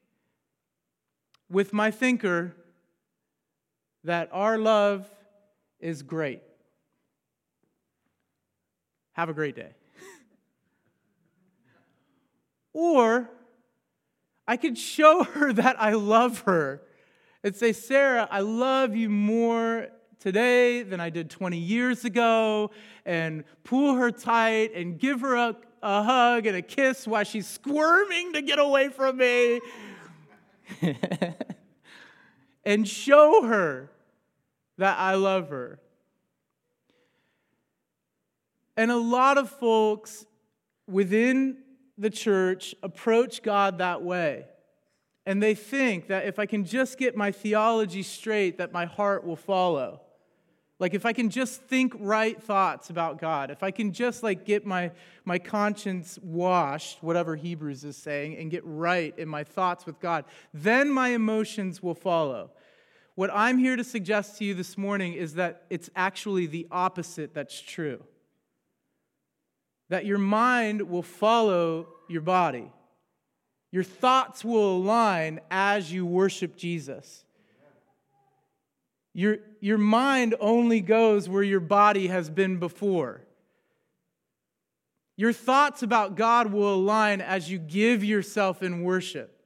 with 1.50 1.74
my 1.74 1.92
thinker 1.92 2.56
that 4.04 4.30
our 4.32 4.58
love 4.58 5.08
is 5.82 6.04
great. 6.04 6.42
Have 9.14 9.30
a 9.30 9.34
great 9.34 9.56
day. 9.56 9.74
or 12.74 13.30
I 14.48 14.58
could 14.58 14.78
show 14.78 15.24
her 15.34 15.54
that 15.54 15.82
I 15.82 15.94
love 15.94 16.42
her 16.42 16.82
and 17.44 17.56
say, 17.56 17.74
Sarah, 17.74 18.28
I 18.30 18.42
love 18.42 18.96
you 18.96 19.10
more 19.10 19.88
today 20.20 20.84
than 20.84 21.00
I 21.00 21.10
did 21.10 21.30
20 21.30 21.58
years 21.58 22.06
ago, 22.06 22.70
and 23.06 23.44
pull 23.64 23.96
her 23.96 24.12
tight 24.12 24.74
and 24.76 25.00
give 25.00 25.22
her 25.22 25.36
a, 25.36 25.56
a 25.82 26.04
hug 26.04 26.46
and 26.46 26.56
a 26.56 26.62
kiss 26.62 27.08
while 27.08 27.24
she's 27.24 27.48
squirming 27.48 28.34
to 28.34 28.42
get 28.44 28.60
away 28.60 28.90
from 28.90 29.18
me. 29.18 29.60
and 32.66 32.88
show 32.88 33.44
her 33.44 33.90
that 34.78 34.98
I 34.98 35.16
love 35.16 35.50
her. 35.50 35.80
And 38.78 38.90
a 38.90 38.98
lot 38.98 39.38
of 39.38 39.50
folks 39.50 40.26
within 40.88 41.58
the 41.98 42.10
church 42.10 42.74
approach 42.82 43.44
God 43.44 43.78
that 43.78 44.02
way. 44.02 44.46
And 45.26 45.42
they 45.42 45.54
think 45.54 46.08
that 46.08 46.26
if 46.26 46.40
I 46.40 46.46
can 46.46 46.66
just 46.66 46.98
get 46.98 47.16
my 47.16 47.32
theology 47.32 48.02
straight, 48.02 48.58
that 48.58 48.72
my 48.72 48.86
heart 48.86 49.24
will 49.26 49.36
follow. 49.36 50.02
Like 50.80 50.96
if 50.96 51.06
I 51.06 51.14
can 51.14 51.30
just 51.30 51.62
think 51.62 51.94
right 52.00 52.42
thoughts 52.42 52.90
about 52.90 53.20
God, 53.20 53.52
if 53.52 53.62
I 53.62 53.70
can 53.70 53.94
just 53.94 54.24
like 54.24 54.46
get 54.46 54.66
my, 54.66 54.90
my 55.26 55.38
conscience 55.38 56.18
washed, 56.24 57.04
whatever 57.04 57.36
Hebrews 57.36 57.84
is 57.84 57.96
saying, 57.96 58.36
and 58.38 58.50
get 58.50 58.64
right 58.66 59.14
in 59.16 59.30
my 59.30 59.44
thoughts 59.44 59.86
with 59.86 60.00
God, 60.00 60.26
then 60.56 60.90
my 60.90 61.10
emotions 61.10 61.84
will 61.84 61.94
follow. 61.94 62.50
What 63.22 63.30
I'm 63.32 63.60
here 63.60 63.76
to 63.76 63.84
suggest 63.84 64.40
to 64.40 64.46
you 64.46 64.56
this 64.56 64.80
morning 64.80 65.14
is 65.14 65.36
that 65.36 65.66
it's 65.70 65.92
actually 65.96 66.48
the 66.48 66.66
opposite 66.72 67.36
that's 67.36 67.62
true. 67.62 68.04
That 69.90 70.08
your 70.08 70.18
mind 70.18 70.90
will 70.90 71.04
follow 71.04 71.90
your 72.10 72.24
body. 72.24 72.72
Your 73.72 73.84
thoughts 73.84 74.44
will 74.44 74.76
align 74.78 75.40
as 75.52 75.94
you 75.94 76.04
worship 76.04 76.58
Jesus. 76.58 77.24
Your, 79.14 79.38
your 79.60 79.78
mind 79.78 80.34
only 80.40 80.82
goes 80.82 81.30
where 81.30 81.44
your 81.44 81.60
body 81.60 82.08
has 82.08 82.28
been 82.28 82.58
before. 82.58 83.22
Your 85.16 85.32
thoughts 85.32 85.84
about 85.84 86.16
God 86.16 86.52
will 86.52 86.74
align 86.74 87.22
as 87.22 87.52
you 87.52 87.60
give 87.60 88.04
yourself 88.04 88.64
in 88.64 88.82
worship. 88.82 89.41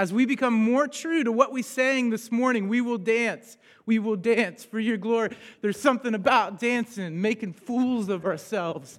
As 0.00 0.14
we 0.14 0.24
become 0.24 0.54
more 0.54 0.88
true 0.88 1.22
to 1.24 1.30
what 1.30 1.52
we 1.52 1.60
sang 1.60 2.08
this 2.08 2.32
morning, 2.32 2.70
we 2.70 2.80
will 2.80 2.96
dance. 2.96 3.58
We 3.84 3.98
will 3.98 4.16
dance 4.16 4.64
for 4.64 4.80
your 4.80 4.96
glory. 4.96 5.36
There's 5.60 5.78
something 5.78 6.14
about 6.14 6.58
dancing, 6.58 7.20
making 7.20 7.52
fools 7.52 8.08
of 8.08 8.24
ourselves 8.24 8.98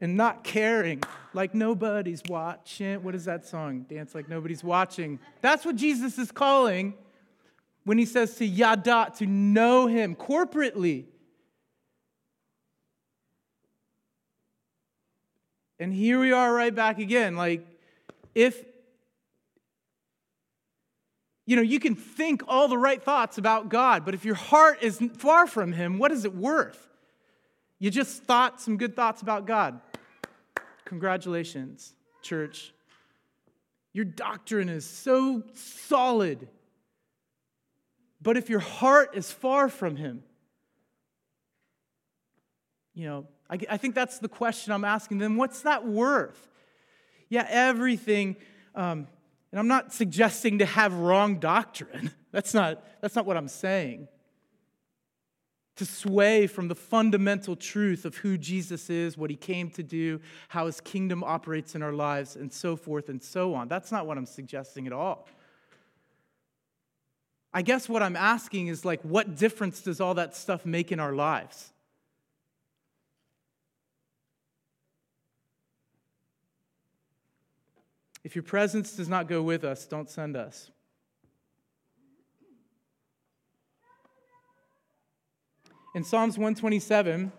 and 0.00 0.16
not 0.16 0.42
caring 0.42 1.04
like 1.32 1.54
nobody's 1.54 2.24
watching. 2.28 3.04
What 3.04 3.14
is 3.14 3.26
that 3.26 3.46
song? 3.46 3.82
Dance 3.82 4.12
like 4.12 4.28
nobody's 4.28 4.64
watching. 4.64 5.20
That's 5.42 5.64
what 5.64 5.76
Jesus 5.76 6.18
is 6.18 6.32
calling 6.32 6.94
when 7.84 7.96
he 7.96 8.04
says 8.04 8.34
to 8.38 8.44
yada, 8.44 9.12
to 9.18 9.26
know 9.26 9.86
him 9.86 10.16
corporately. 10.16 11.04
And 15.78 15.94
here 15.94 16.18
we 16.18 16.32
are 16.32 16.52
right 16.52 16.74
back 16.74 16.98
again. 16.98 17.36
Like, 17.36 17.64
if, 18.34 18.64
you 21.50 21.56
know, 21.56 21.62
you 21.62 21.80
can 21.80 21.96
think 21.96 22.44
all 22.46 22.68
the 22.68 22.78
right 22.78 23.02
thoughts 23.02 23.36
about 23.36 23.70
God, 23.70 24.04
but 24.04 24.14
if 24.14 24.24
your 24.24 24.36
heart 24.36 24.84
is 24.84 25.02
far 25.16 25.48
from 25.48 25.72
him, 25.72 25.98
what 25.98 26.12
is 26.12 26.24
it 26.24 26.32
worth? 26.32 26.88
You 27.80 27.90
just 27.90 28.22
thought 28.22 28.60
some 28.60 28.76
good 28.76 28.94
thoughts 28.94 29.20
about 29.20 29.48
God. 29.48 29.80
Congratulations, 30.84 31.92
church. 32.22 32.72
Your 33.92 34.04
doctrine 34.04 34.68
is 34.68 34.86
so 34.86 35.42
solid. 35.54 36.46
But 38.22 38.36
if 38.36 38.48
your 38.48 38.60
heart 38.60 39.16
is 39.16 39.32
far 39.32 39.68
from 39.68 39.96
Him, 39.96 40.22
you 42.94 43.06
know, 43.06 43.26
I, 43.50 43.58
I 43.68 43.76
think 43.76 43.96
that's 43.96 44.20
the 44.20 44.28
question 44.28 44.72
I'm 44.72 44.84
asking 44.84 45.18
them. 45.18 45.36
What's 45.36 45.62
that 45.62 45.84
worth? 45.84 46.48
Yeah, 47.28 47.44
everything. 47.48 48.36
Um, 48.76 49.08
and 49.52 49.58
I'm 49.58 49.68
not 49.68 49.92
suggesting 49.92 50.58
to 50.58 50.66
have 50.66 50.94
wrong 50.94 51.38
doctrine. 51.38 52.12
That's 52.32 52.54
not, 52.54 52.84
that's 53.00 53.16
not 53.16 53.26
what 53.26 53.36
I'm 53.36 53.48
saying. 53.48 54.06
To 55.78 55.84
sway 55.84 56.46
from 56.46 56.68
the 56.68 56.76
fundamental 56.76 57.56
truth 57.56 58.04
of 58.04 58.18
who 58.18 58.38
Jesus 58.38 58.88
is, 58.88 59.18
what 59.18 59.30
he 59.30 59.36
came 59.36 59.68
to 59.70 59.82
do, 59.82 60.20
how 60.46 60.66
his 60.66 60.80
kingdom 60.80 61.24
operates 61.24 61.74
in 61.74 61.82
our 61.82 61.92
lives, 61.92 62.36
and 62.36 62.52
so 62.52 62.76
forth 62.76 63.08
and 63.08 63.20
so 63.20 63.52
on. 63.54 63.66
That's 63.66 63.90
not 63.90 64.06
what 64.06 64.16
I'm 64.16 64.26
suggesting 64.26 64.86
at 64.86 64.92
all. 64.92 65.26
I 67.52 67.62
guess 67.62 67.88
what 67.88 68.00
I'm 68.00 68.14
asking 68.14 68.68
is 68.68 68.84
like, 68.84 69.02
what 69.02 69.34
difference 69.34 69.80
does 69.80 70.00
all 70.00 70.14
that 70.14 70.36
stuff 70.36 70.64
make 70.64 70.92
in 70.92 71.00
our 71.00 71.12
lives? 71.12 71.72
If 78.22 78.34
your 78.34 78.42
presence 78.42 78.96
does 78.96 79.08
not 79.08 79.28
go 79.28 79.42
with 79.42 79.64
us, 79.64 79.86
don't 79.86 80.10
send 80.10 80.36
us. 80.36 80.70
In 85.94 86.04
Psalms 86.04 86.38
127, 86.38 87.32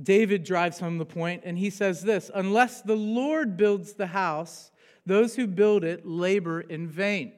David 0.00 0.44
drives 0.44 0.78
home 0.78 0.98
the 0.98 1.06
point, 1.06 1.42
and 1.44 1.58
he 1.58 1.70
says 1.70 2.02
this 2.02 2.30
Unless 2.34 2.82
the 2.82 2.96
Lord 2.96 3.56
builds 3.56 3.94
the 3.94 4.08
house, 4.08 4.70
those 5.06 5.36
who 5.36 5.46
build 5.46 5.84
it 5.84 6.06
labor 6.06 6.60
in 6.60 6.88
vain. 6.88 7.32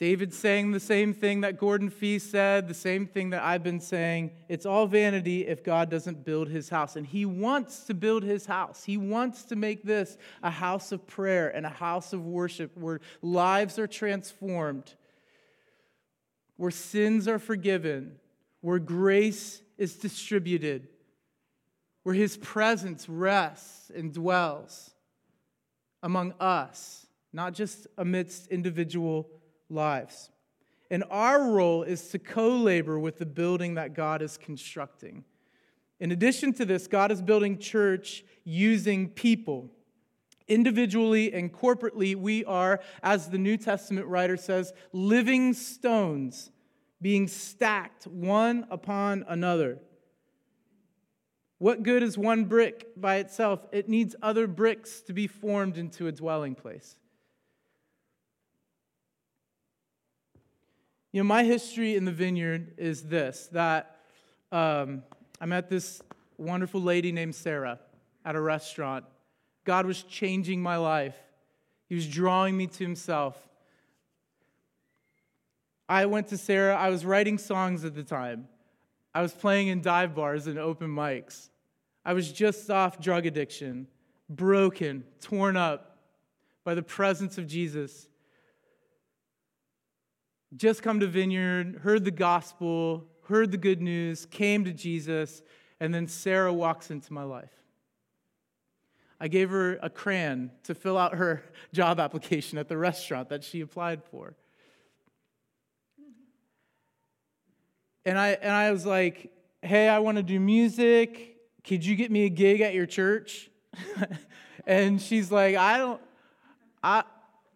David's 0.00 0.38
saying 0.38 0.70
the 0.70 0.80
same 0.80 1.12
thing 1.12 1.42
that 1.42 1.58
Gordon 1.58 1.90
Fee 1.90 2.18
said, 2.18 2.68
the 2.68 2.74
same 2.74 3.06
thing 3.06 3.30
that 3.30 3.42
I've 3.42 3.62
been 3.62 3.80
saying. 3.80 4.30
It's 4.48 4.64
all 4.64 4.86
vanity 4.86 5.46
if 5.46 5.62
God 5.62 5.90
doesn't 5.90 6.24
build 6.24 6.48
his 6.48 6.70
house. 6.70 6.96
And 6.96 7.06
he 7.06 7.26
wants 7.26 7.84
to 7.84 7.92
build 7.92 8.22
his 8.22 8.46
house. 8.46 8.82
He 8.82 8.96
wants 8.96 9.42
to 9.44 9.56
make 9.56 9.82
this 9.82 10.16
a 10.42 10.50
house 10.50 10.90
of 10.90 11.06
prayer 11.06 11.54
and 11.54 11.66
a 11.66 11.70
house 11.70 12.14
of 12.14 12.24
worship 12.24 12.74
where 12.78 13.00
lives 13.20 13.78
are 13.78 13.86
transformed, 13.86 14.94
where 16.56 16.70
sins 16.70 17.28
are 17.28 17.38
forgiven, 17.38 18.16
where 18.62 18.78
grace 18.78 19.60
is 19.76 19.96
distributed, 19.96 20.88
where 22.04 22.14
his 22.14 22.38
presence 22.38 23.06
rests 23.06 23.90
and 23.94 24.14
dwells 24.14 24.92
among 26.02 26.32
us, 26.40 27.04
not 27.34 27.52
just 27.52 27.86
amidst 27.98 28.46
individual 28.46 29.28
lives. 29.70 30.30
And 30.90 31.04
our 31.10 31.50
role 31.50 31.82
is 31.82 32.08
to 32.08 32.18
co 32.18 32.48
labor 32.48 32.98
with 32.98 33.18
the 33.18 33.26
building 33.26 33.74
that 33.74 33.94
God 33.94 34.22
is 34.22 34.36
constructing. 34.36 35.24
In 36.00 36.12
addition 36.12 36.52
to 36.54 36.64
this, 36.64 36.86
God 36.86 37.12
is 37.12 37.22
building 37.22 37.58
church 37.58 38.24
using 38.44 39.08
people. 39.08 39.70
Individually 40.48 41.32
and 41.32 41.52
corporately, 41.52 42.16
we 42.16 42.44
are, 42.44 42.80
as 43.02 43.28
the 43.28 43.38
New 43.38 43.56
Testament 43.56 44.08
writer 44.08 44.36
says, 44.36 44.72
living 44.92 45.52
stones 45.52 46.50
being 47.00 47.28
stacked 47.28 48.06
one 48.06 48.66
upon 48.70 49.24
another. 49.28 49.78
What 51.58 51.82
good 51.82 52.02
is 52.02 52.16
one 52.18 52.46
brick 52.46 52.88
by 52.96 53.16
itself? 53.16 53.66
It 53.70 53.88
needs 53.88 54.16
other 54.22 54.46
bricks 54.46 55.02
to 55.02 55.12
be 55.12 55.26
formed 55.26 55.76
into 55.76 56.06
a 56.06 56.12
dwelling 56.12 56.54
place. 56.54 56.96
You 61.12 61.20
know, 61.20 61.26
my 61.26 61.42
history 61.42 61.96
in 61.96 62.04
the 62.04 62.12
vineyard 62.12 62.74
is 62.78 63.02
this 63.02 63.48
that 63.52 63.96
um, 64.52 65.02
I 65.40 65.46
met 65.46 65.68
this 65.68 66.00
wonderful 66.38 66.80
lady 66.80 67.10
named 67.10 67.34
Sarah 67.34 67.80
at 68.24 68.36
a 68.36 68.40
restaurant. 68.40 69.04
God 69.64 69.86
was 69.86 70.02
changing 70.04 70.62
my 70.62 70.76
life, 70.76 71.16
He 71.88 71.94
was 71.94 72.06
drawing 72.06 72.56
me 72.56 72.66
to 72.68 72.84
Himself. 72.84 73.36
I 75.88 76.06
went 76.06 76.28
to 76.28 76.38
Sarah, 76.38 76.76
I 76.76 76.88
was 76.90 77.04
writing 77.04 77.36
songs 77.38 77.84
at 77.84 77.96
the 77.96 78.04
time. 78.04 78.46
I 79.12 79.22
was 79.22 79.32
playing 79.32 79.66
in 79.66 79.80
dive 79.80 80.14
bars 80.14 80.46
and 80.46 80.56
open 80.56 80.88
mics. 80.88 81.48
I 82.04 82.12
was 82.12 82.30
just 82.32 82.70
off 82.70 83.00
drug 83.00 83.26
addiction, 83.26 83.88
broken, 84.28 85.02
torn 85.20 85.56
up 85.56 85.98
by 86.62 86.74
the 86.74 86.82
presence 86.82 87.38
of 87.38 87.48
Jesus 87.48 88.06
just 90.56 90.82
come 90.82 91.00
to 91.00 91.06
Vineyard, 91.06 91.80
heard 91.82 92.04
the 92.04 92.10
gospel, 92.10 93.04
heard 93.28 93.52
the 93.52 93.58
good 93.58 93.80
news, 93.80 94.26
came 94.26 94.64
to 94.64 94.72
Jesus, 94.72 95.42
and 95.78 95.94
then 95.94 96.08
Sarah 96.08 96.52
walks 96.52 96.90
into 96.90 97.12
my 97.12 97.22
life. 97.22 97.52
I 99.20 99.28
gave 99.28 99.50
her 99.50 99.78
a 99.82 99.90
crayon 99.90 100.50
to 100.64 100.74
fill 100.74 100.96
out 100.96 101.14
her 101.14 101.42
job 101.72 102.00
application 102.00 102.58
at 102.58 102.68
the 102.68 102.76
restaurant 102.76 103.28
that 103.28 103.44
she 103.44 103.60
applied 103.60 104.02
for. 104.04 104.34
And 108.04 108.18
I, 108.18 108.30
and 108.30 108.50
I 108.50 108.72
was 108.72 108.86
like, 108.86 109.30
hey, 109.62 109.88
I 109.88 109.98
want 109.98 110.16
to 110.16 110.22
do 110.22 110.40
music. 110.40 111.36
Could 111.64 111.84
you 111.84 111.96
get 111.96 112.10
me 112.10 112.24
a 112.24 112.30
gig 112.30 112.62
at 112.62 112.72
your 112.72 112.86
church? 112.86 113.50
and 114.66 115.00
she's 115.00 115.30
like, 115.30 115.54
I 115.54 115.76
don't, 115.76 116.00
I, 116.82 117.04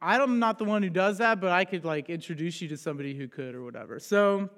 I'm 0.05 0.39
not 0.39 0.59
the 0.59 0.65
one 0.65 0.83
who 0.83 0.91
does 0.91 1.19
that, 1.19 1.41
but 1.41 1.51
I 1.51 1.65
could 1.65 1.85
like 1.85 2.11
introduce 2.11 2.61
you 2.61 2.69
to 2.69 2.77
somebody 2.77 3.15
who 3.15 3.27
could 3.27 3.55
or 3.55 3.65
whatever. 3.65 3.99
So 3.99 4.51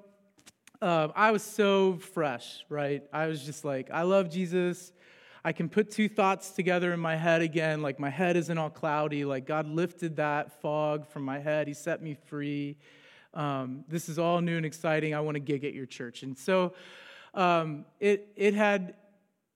uh, 0.83 1.09
I 1.15 1.31
was 1.31 1.43
so 1.43 1.99
fresh, 1.99 2.65
right? 2.69 3.03
I 3.13 3.29
was 3.29 3.45
just 3.45 3.65
like, 3.65 3.89
I 3.93 4.03
love 4.03 4.29
Jesus. 4.29 4.93
I 5.45 5.53
can 5.53 5.69
put 5.69 5.93
two 5.93 6.09
thoughts 6.09 6.51
together 6.51 6.93
in 6.93 6.99
my 6.99 7.15
head 7.15 7.43
again. 7.43 7.81
Like 7.81 8.01
my 8.01 8.11
head 8.11 8.37
isn't 8.37 8.59
all 8.59 8.71
cloudy. 8.71 9.25
Like 9.25 9.47
God 9.47 9.69
lifted 9.69 10.17
that 10.17 10.61
fog 10.61 11.07
from 11.07 11.23
my 11.23 11.39
head. 11.39 11.69
He 11.69 11.75
set 11.75 12.03
me 12.03 12.17
free. 12.27 12.77
Um, 13.33 13.85
this 13.87 14.09
is 14.09 14.19
all 14.19 14.41
new 14.41 14.57
and 14.57 14.67
exciting. 14.67 15.15
I 15.15 15.21
want 15.21 15.37
to 15.37 15.41
gig 15.41 15.65
at 15.65 15.75
your 15.75 15.87
church. 15.87 16.25
And 16.25 16.37
so 16.37 16.75
um, 17.35 17.85
it, 18.01 18.33
it, 18.35 18.55
had, 18.55 18.95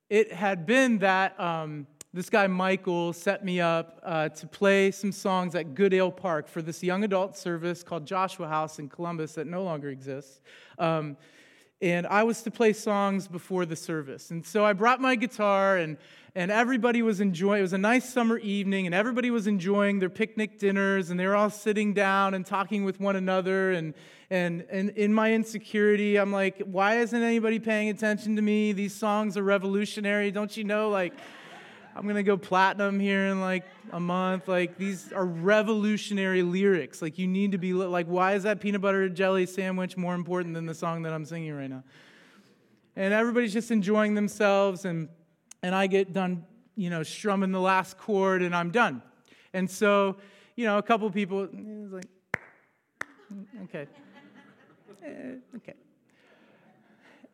it 0.08 0.32
had 0.32 0.66
been 0.66 0.98
that 0.98 1.38
um, 1.40 1.88
this 2.12 2.28
guy 2.28 2.48
Michael 2.48 3.12
set 3.12 3.44
me 3.44 3.60
up 3.60 4.00
uh, 4.02 4.28
to 4.30 4.46
play 4.48 4.90
some 4.90 5.12
songs 5.12 5.54
at 5.54 5.74
Goodale 5.74 6.10
Park 6.10 6.48
for 6.48 6.60
this 6.60 6.82
young 6.82 7.04
adult 7.04 7.36
service 7.36 7.84
called 7.84 8.04
Joshua 8.04 8.48
House 8.48 8.80
in 8.80 8.88
Columbus 8.88 9.34
that 9.34 9.46
no 9.46 9.62
longer 9.62 9.90
exists. 9.90 10.40
Um, 10.78 11.16
and 11.80 12.06
I 12.08 12.24
was 12.24 12.42
to 12.42 12.50
play 12.50 12.72
songs 12.72 13.28
before 13.28 13.64
the 13.64 13.76
service. 13.76 14.32
And 14.32 14.44
so 14.44 14.64
I 14.64 14.72
brought 14.72 15.00
my 15.00 15.14
guitar, 15.14 15.76
and, 15.76 15.96
and 16.34 16.50
everybody 16.50 17.00
was 17.00 17.20
enjoying. 17.20 17.60
It 17.60 17.62
was 17.62 17.72
a 17.72 17.78
nice 17.78 18.12
summer 18.12 18.38
evening, 18.38 18.86
and 18.86 18.94
everybody 18.94 19.30
was 19.30 19.46
enjoying 19.46 20.00
their 20.00 20.10
picnic 20.10 20.58
dinners, 20.58 21.10
and 21.10 21.18
they 21.18 21.26
were 21.26 21.36
all 21.36 21.48
sitting 21.48 21.94
down 21.94 22.34
and 22.34 22.44
talking 22.44 22.84
with 22.84 23.00
one 23.00 23.16
another. 23.16 23.70
And, 23.70 23.94
and, 24.30 24.66
and 24.68 24.90
in 24.90 25.14
my 25.14 25.32
insecurity, 25.32 26.16
I'm 26.18 26.32
like, 26.32 26.60
why 26.64 26.98
isn't 26.98 27.22
anybody 27.22 27.60
paying 27.60 27.88
attention 27.88 28.36
to 28.36 28.42
me? 28.42 28.72
These 28.72 28.94
songs 28.94 29.38
are 29.38 29.42
revolutionary. 29.44 30.32
Don't 30.32 30.54
you 30.56 30.64
know? 30.64 30.90
Like, 30.90 31.14
I'm 31.94 32.06
to 32.06 32.22
go 32.22 32.36
platinum 32.36 33.00
here 33.00 33.26
in 33.26 33.40
like 33.40 33.64
a 33.92 34.00
month. 34.00 34.48
Like, 34.48 34.76
these 34.76 35.12
are 35.12 35.24
revolutionary 35.24 36.42
lyrics. 36.42 37.02
Like, 37.02 37.18
you 37.18 37.26
need 37.26 37.52
to 37.52 37.58
be 37.58 37.72
like, 37.72 38.06
why 38.06 38.34
is 38.34 38.44
that 38.44 38.60
peanut 38.60 38.80
butter 38.80 39.08
jelly 39.08 39.46
sandwich 39.46 39.96
more 39.96 40.14
important 40.14 40.54
than 40.54 40.66
the 40.66 40.74
song 40.74 41.02
that 41.02 41.12
I'm 41.12 41.24
singing 41.24 41.52
right 41.52 41.68
now? 41.68 41.82
And 42.96 43.12
everybody's 43.12 43.52
just 43.52 43.70
enjoying 43.70 44.14
themselves, 44.14 44.84
and, 44.84 45.08
and 45.62 45.74
I 45.74 45.86
get 45.86 46.12
done, 46.12 46.44
you 46.76 46.90
know, 46.90 47.02
strumming 47.02 47.52
the 47.52 47.60
last 47.60 47.98
chord, 47.98 48.42
and 48.42 48.54
I'm 48.54 48.70
done. 48.70 49.02
And 49.52 49.68
so, 49.70 50.16
you 50.56 50.66
know, 50.66 50.78
a 50.78 50.82
couple 50.82 51.10
people, 51.10 51.44
it's 51.44 51.92
like, 51.92 52.08
okay. 53.64 53.86
Eh, 55.04 55.34
okay. 55.56 55.74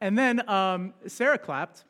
And 0.00 0.16
then 0.16 0.48
um, 0.48 0.94
Sarah 1.06 1.38
clapped. 1.38 1.84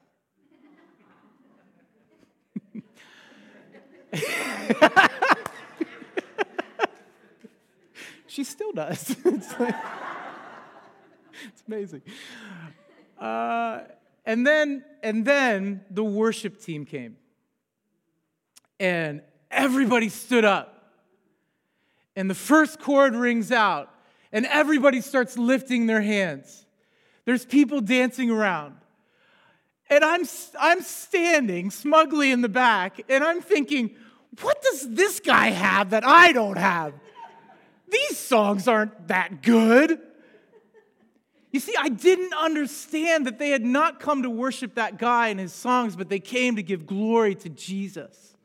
she 8.27 8.45
still 8.45 8.73
does. 8.73 9.17
it's, 9.25 9.59
like, 9.59 9.75
it's 11.45 11.63
amazing. 11.67 12.03
Uh, 13.19 13.81
and 14.25 14.47
then, 14.47 14.85
and 15.03 15.25
then 15.25 15.83
the 15.91 16.05
worship 16.05 16.61
team 16.61 16.85
came, 16.85 17.17
and 18.79 19.23
everybody 19.51 20.09
stood 20.09 20.45
up. 20.45 20.73
And 22.15 22.31
the 22.31 22.35
first 22.35 22.81
chord 22.81 23.15
rings 23.15 23.53
out, 23.53 23.91
and 24.33 24.47
everybody 24.47 25.01
starts 25.01 25.39
lifting 25.39 25.87
their 25.87 26.01
hands. 26.03 26.67
There's 27.25 27.45
people 27.45 27.81
dancing 27.81 28.31
around. 28.31 28.77
And 29.89 30.03
I'm, 30.03 30.23
I'm 30.59 30.81
standing 30.83 31.71
smugly 31.71 32.33
in 32.33 32.41
the 32.41 32.49
back, 32.49 33.01
and 33.09 33.23
I'm 33.23 33.41
thinking, 33.41 33.95
what 34.41 34.63
does 34.63 34.89
this 34.91 35.21
guy 35.21 35.49
have 35.49 35.91
that 35.91 36.05
I 36.05 36.33
don't 36.33 36.59
have? 36.59 36.93
These 37.89 38.19
songs 38.19 38.69
aren't 38.69 39.09
that 39.09 39.43
good. 39.43 40.01
You 41.53 41.61
see, 41.61 41.75
I 41.79 41.89
didn't 41.89 42.35
understand 42.35 43.27
that 43.27 43.39
they 43.39 43.51
had 43.51 43.65
not 43.65 44.01
come 44.01 44.23
to 44.25 44.31
worship 44.31 44.75
that 44.75 44.99
guy 44.99 45.29
and 45.29 45.41
his 45.41 45.53
songs, 45.53 45.97
but 45.97 46.09
they 46.09 46.19
came 46.19 46.57
to 46.57 46.63
give 46.63 46.87
glory 46.87 47.35
to 47.37 47.49
Jesus. 47.49 48.37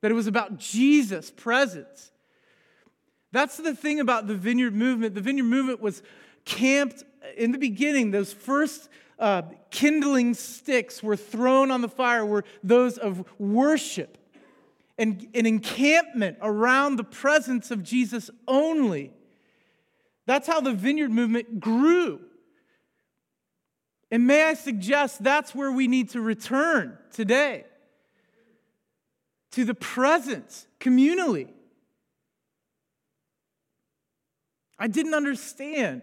That 0.00 0.10
it 0.10 0.14
was 0.14 0.26
about 0.26 0.58
Jesus' 0.58 1.30
presence. 1.30 2.10
That's 3.32 3.56
the 3.56 3.74
thing 3.74 4.00
about 4.00 4.26
the 4.26 4.34
vineyard 4.34 4.74
movement. 4.74 5.14
The 5.14 5.20
vineyard 5.20 5.44
movement 5.44 5.80
was 5.80 6.02
camped 6.44 7.02
in 7.36 7.52
the 7.52 7.58
beginning, 7.58 8.10
those 8.10 8.32
first 8.32 8.88
uh, 9.18 9.42
kindling 9.70 10.34
sticks 10.34 11.02
were 11.02 11.16
thrown 11.16 11.70
on 11.70 11.80
the 11.80 11.88
fire 11.88 12.24
were 12.24 12.44
those 12.62 12.98
of 12.98 13.24
worship 13.38 14.18
and 14.98 15.26
an 15.34 15.46
encampment 15.46 16.38
around 16.40 16.96
the 16.96 17.04
presence 17.04 17.70
of 17.70 17.82
Jesus 17.82 18.30
only. 18.46 19.12
That's 20.26 20.46
how 20.46 20.60
the 20.60 20.72
vineyard 20.72 21.10
movement 21.10 21.60
grew. 21.60 22.20
And 24.10 24.26
may 24.26 24.44
I 24.44 24.54
suggest 24.54 25.22
that's 25.24 25.54
where 25.54 25.72
we 25.72 25.88
need 25.88 26.10
to 26.10 26.20
return 26.20 26.96
today 27.12 27.64
to 29.52 29.64
the 29.64 29.74
presence 29.74 30.66
communally. 30.80 31.48
I 34.78 34.86
didn't 34.86 35.14
understand. 35.14 36.02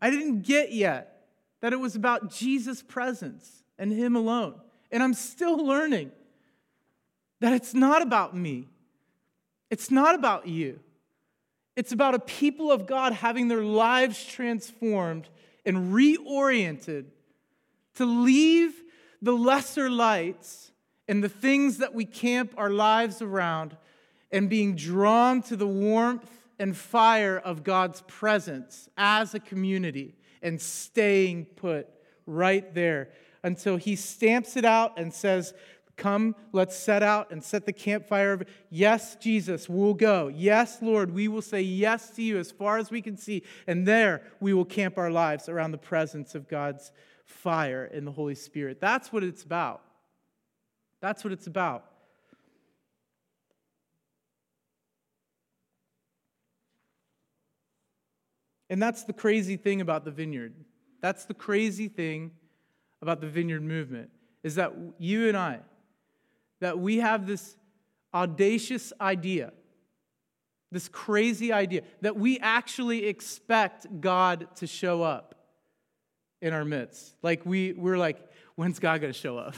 I 0.00 0.10
didn't 0.10 0.42
get 0.42 0.72
yet 0.72 1.26
that 1.60 1.72
it 1.72 1.76
was 1.76 1.94
about 1.94 2.30
Jesus' 2.30 2.82
presence 2.82 3.62
and 3.78 3.92
Him 3.92 4.16
alone. 4.16 4.54
And 4.90 5.02
I'm 5.02 5.14
still 5.14 5.56
learning 5.56 6.10
that 7.42 7.52
it's 7.52 7.74
not 7.74 8.02
about 8.02 8.36
me, 8.36 8.68
it's 9.68 9.90
not 9.90 10.14
about 10.14 10.46
you. 10.46 10.78
It's 11.74 11.90
about 11.90 12.14
a 12.14 12.18
people 12.18 12.70
of 12.70 12.86
God 12.86 13.14
having 13.14 13.48
their 13.48 13.64
lives 13.64 14.24
transformed 14.24 15.28
and 15.64 15.92
reoriented 15.92 17.06
to 17.94 18.04
leave 18.04 18.74
the 19.22 19.32
lesser 19.32 19.88
lights 19.88 20.70
and 21.08 21.24
the 21.24 21.28
things 21.30 21.78
that 21.78 21.94
we 21.94 22.04
camp 22.04 22.52
our 22.56 22.70
lives 22.70 23.22
around 23.22 23.76
and 24.30 24.48
being 24.48 24.76
drawn 24.76 25.42
to 25.42 25.56
the 25.56 25.66
warmth 25.66 26.30
and 26.58 26.76
fire 26.76 27.38
of 27.38 27.64
God's 27.64 28.02
presence 28.02 28.88
as 28.96 29.34
a 29.34 29.40
community 29.40 30.14
and 30.42 30.60
staying 30.60 31.46
put 31.46 31.88
right 32.26 32.72
there 32.74 33.08
until 33.42 33.78
he 33.78 33.96
stamps 33.96 34.56
it 34.56 34.64
out 34.64 34.98
and 34.98 35.12
says, 35.12 35.54
Come, 35.96 36.34
let's 36.52 36.76
set 36.76 37.02
out 37.02 37.30
and 37.30 37.44
set 37.44 37.66
the 37.66 37.72
campfire. 37.72 38.40
Yes, 38.70 39.16
Jesus, 39.16 39.68
we'll 39.68 39.94
go. 39.94 40.28
Yes, 40.28 40.78
Lord, 40.80 41.12
we 41.12 41.28
will 41.28 41.42
say 41.42 41.60
yes 41.60 42.10
to 42.10 42.22
you 42.22 42.38
as 42.38 42.50
far 42.50 42.78
as 42.78 42.90
we 42.90 43.02
can 43.02 43.16
see. 43.16 43.42
And 43.66 43.86
there 43.86 44.22
we 44.40 44.54
will 44.54 44.64
camp 44.64 44.96
our 44.98 45.10
lives 45.10 45.48
around 45.48 45.72
the 45.72 45.78
presence 45.78 46.34
of 46.34 46.48
God's 46.48 46.92
fire 47.24 47.84
in 47.84 48.04
the 48.04 48.12
Holy 48.12 48.34
Spirit. 48.34 48.80
That's 48.80 49.12
what 49.12 49.22
it's 49.22 49.42
about. 49.42 49.82
That's 51.00 51.24
what 51.24 51.32
it's 51.32 51.46
about. 51.46 51.84
And 58.70 58.80
that's 58.80 59.04
the 59.04 59.12
crazy 59.12 59.58
thing 59.58 59.82
about 59.82 60.06
the 60.06 60.10
vineyard. 60.10 60.54
That's 61.02 61.26
the 61.26 61.34
crazy 61.34 61.88
thing 61.88 62.30
about 63.02 63.20
the 63.20 63.28
vineyard 63.28 63.62
movement 63.62 64.08
is 64.42 64.54
that 64.54 64.72
you 64.98 65.28
and 65.28 65.36
I, 65.36 65.60
that 66.62 66.78
we 66.78 66.98
have 66.98 67.26
this 67.26 67.56
audacious 68.14 68.92
idea, 69.00 69.52
this 70.70 70.88
crazy 70.88 71.52
idea, 71.52 71.82
that 72.02 72.16
we 72.16 72.38
actually 72.38 73.06
expect 73.06 74.00
God 74.00 74.46
to 74.56 74.68
show 74.68 75.02
up 75.02 75.34
in 76.40 76.52
our 76.52 76.64
midst. 76.64 77.16
Like 77.20 77.44
we, 77.44 77.72
we're 77.72 77.98
like, 77.98 78.16
when's 78.54 78.78
God 78.78 79.00
going 79.00 79.12
to 79.12 79.18
show 79.18 79.38
up? 79.38 79.56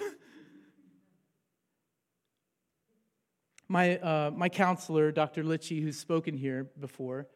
my, 3.68 3.98
uh, 3.98 4.30
my 4.34 4.48
counselor, 4.48 5.12
Dr. 5.12 5.44
Litchie, 5.44 5.82
who's 5.82 5.98
spoken 5.98 6.38
here 6.38 6.70
before, 6.80 7.26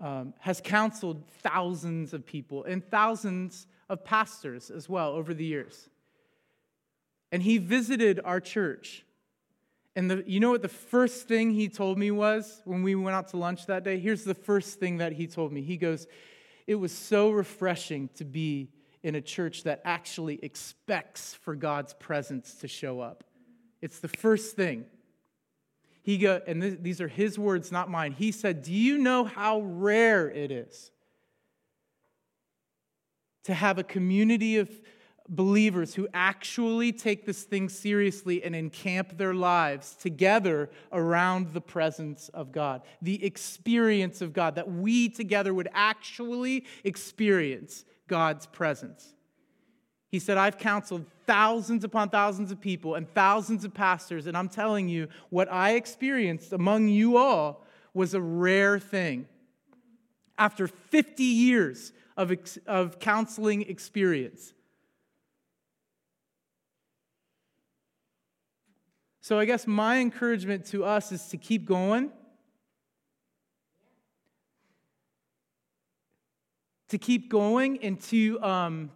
um, 0.00 0.34
has 0.40 0.60
counseled 0.60 1.30
thousands 1.42 2.12
of 2.12 2.26
people 2.26 2.64
and 2.64 2.84
thousands 2.90 3.68
of 3.88 4.04
pastors 4.04 4.68
as 4.68 4.88
well 4.88 5.12
over 5.12 5.32
the 5.32 5.44
years. 5.44 5.90
And 7.36 7.42
he 7.42 7.58
visited 7.58 8.18
our 8.24 8.40
church. 8.40 9.04
And 9.94 10.10
the, 10.10 10.24
you 10.26 10.40
know 10.40 10.52
what 10.52 10.62
the 10.62 10.70
first 10.70 11.28
thing 11.28 11.50
he 11.50 11.68
told 11.68 11.98
me 11.98 12.10
was 12.10 12.62
when 12.64 12.82
we 12.82 12.94
went 12.94 13.14
out 13.14 13.28
to 13.28 13.36
lunch 13.36 13.66
that 13.66 13.84
day? 13.84 13.98
Here's 13.98 14.24
the 14.24 14.32
first 14.32 14.80
thing 14.80 14.96
that 14.96 15.12
he 15.12 15.26
told 15.26 15.52
me. 15.52 15.60
He 15.60 15.76
goes, 15.76 16.06
It 16.66 16.76
was 16.76 16.92
so 16.92 17.30
refreshing 17.30 18.08
to 18.14 18.24
be 18.24 18.70
in 19.02 19.16
a 19.16 19.20
church 19.20 19.64
that 19.64 19.82
actually 19.84 20.38
expects 20.42 21.34
for 21.34 21.54
God's 21.54 21.92
presence 21.92 22.54
to 22.54 22.68
show 22.68 23.00
up. 23.00 23.22
It's 23.82 23.98
the 23.98 24.08
first 24.08 24.56
thing. 24.56 24.86
He 26.00 26.16
go, 26.16 26.40
and 26.46 26.62
th- 26.62 26.78
these 26.80 27.02
are 27.02 27.08
his 27.08 27.38
words, 27.38 27.70
not 27.70 27.90
mine. 27.90 28.12
He 28.12 28.32
said, 28.32 28.62
Do 28.62 28.72
you 28.72 28.96
know 28.96 29.24
how 29.24 29.60
rare 29.60 30.30
it 30.30 30.50
is 30.50 30.90
to 33.44 33.52
have 33.52 33.76
a 33.76 33.84
community 33.84 34.56
of, 34.56 34.70
believers 35.28 35.94
who 35.94 36.08
actually 36.14 36.92
take 36.92 37.26
this 37.26 37.42
thing 37.42 37.68
seriously 37.68 38.42
and 38.44 38.54
encamp 38.54 39.16
their 39.18 39.34
lives 39.34 39.94
together 39.94 40.70
around 40.92 41.52
the 41.52 41.60
presence 41.60 42.28
of 42.30 42.52
God, 42.52 42.82
the 43.02 43.24
experience 43.24 44.20
of 44.20 44.32
God, 44.32 44.54
that 44.54 44.70
we 44.70 45.08
together 45.08 45.52
would 45.52 45.68
actually 45.72 46.64
experience 46.84 47.84
God's 48.08 48.46
presence. 48.46 49.14
He 50.08 50.18
said, 50.20 50.38
I've 50.38 50.58
counseled 50.58 51.06
thousands 51.26 51.82
upon 51.82 52.10
thousands 52.10 52.52
of 52.52 52.60
people 52.60 52.94
and 52.94 53.12
thousands 53.12 53.64
of 53.64 53.74
pastors, 53.74 54.26
and 54.26 54.36
I'm 54.36 54.48
telling 54.48 54.88
you, 54.88 55.08
what 55.30 55.50
I 55.52 55.72
experienced 55.72 56.52
among 56.52 56.88
you 56.88 57.16
all 57.16 57.64
was 57.92 58.14
a 58.14 58.20
rare 58.20 58.78
thing. 58.78 59.26
After 60.38 60.68
50 60.68 61.24
years 61.24 61.92
of, 62.16 62.32
of 62.66 62.98
counseling 63.00 63.62
experience, 63.62 64.52
So 69.26 69.40
I 69.40 69.44
guess 69.44 69.66
my 69.66 69.98
encouragement 69.98 70.66
to 70.66 70.84
us 70.84 71.10
is 71.10 71.26
to 71.30 71.36
keep 71.36 71.66
going. 71.66 72.12
To 76.90 76.98
keep 76.98 77.28
going 77.28 77.82
and 77.82 78.00
to, 78.02 78.40
um, 78.40 78.92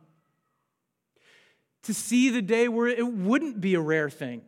to 1.83 1.93
see 1.93 2.31
the 2.31 2.43
day 2.43 2.68
where 2.68 2.87
it 2.87 3.05
wouldn't 3.05 3.61
be 3.61 3.74
a 3.74 3.81
rare 3.81 4.09
thing. 4.09 4.43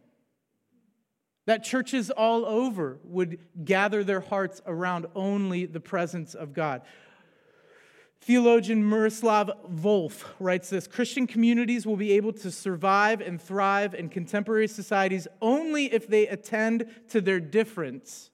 That 1.46 1.64
churches 1.64 2.12
all 2.12 2.46
over 2.46 3.00
would 3.02 3.40
gather 3.64 4.04
their 4.04 4.20
hearts 4.20 4.62
around 4.64 5.06
only 5.16 5.66
the 5.66 5.80
presence 5.80 6.34
of 6.36 6.52
God. 6.52 6.82
Theologian 8.24 8.88
Miroslav 8.88 9.50
Volf 9.68 10.22
writes 10.38 10.70
this 10.70 10.86
Christian 10.86 11.26
communities 11.26 11.84
will 11.84 11.96
be 11.96 12.12
able 12.12 12.32
to 12.34 12.52
survive 12.52 13.20
and 13.20 13.42
thrive 13.42 13.96
in 13.96 14.08
contemporary 14.08 14.68
societies 14.68 15.26
only 15.40 15.92
if 15.92 16.06
they 16.06 16.28
attend 16.28 16.86
to 17.08 17.20
their 17.20 17.40
difference 17.40 18.30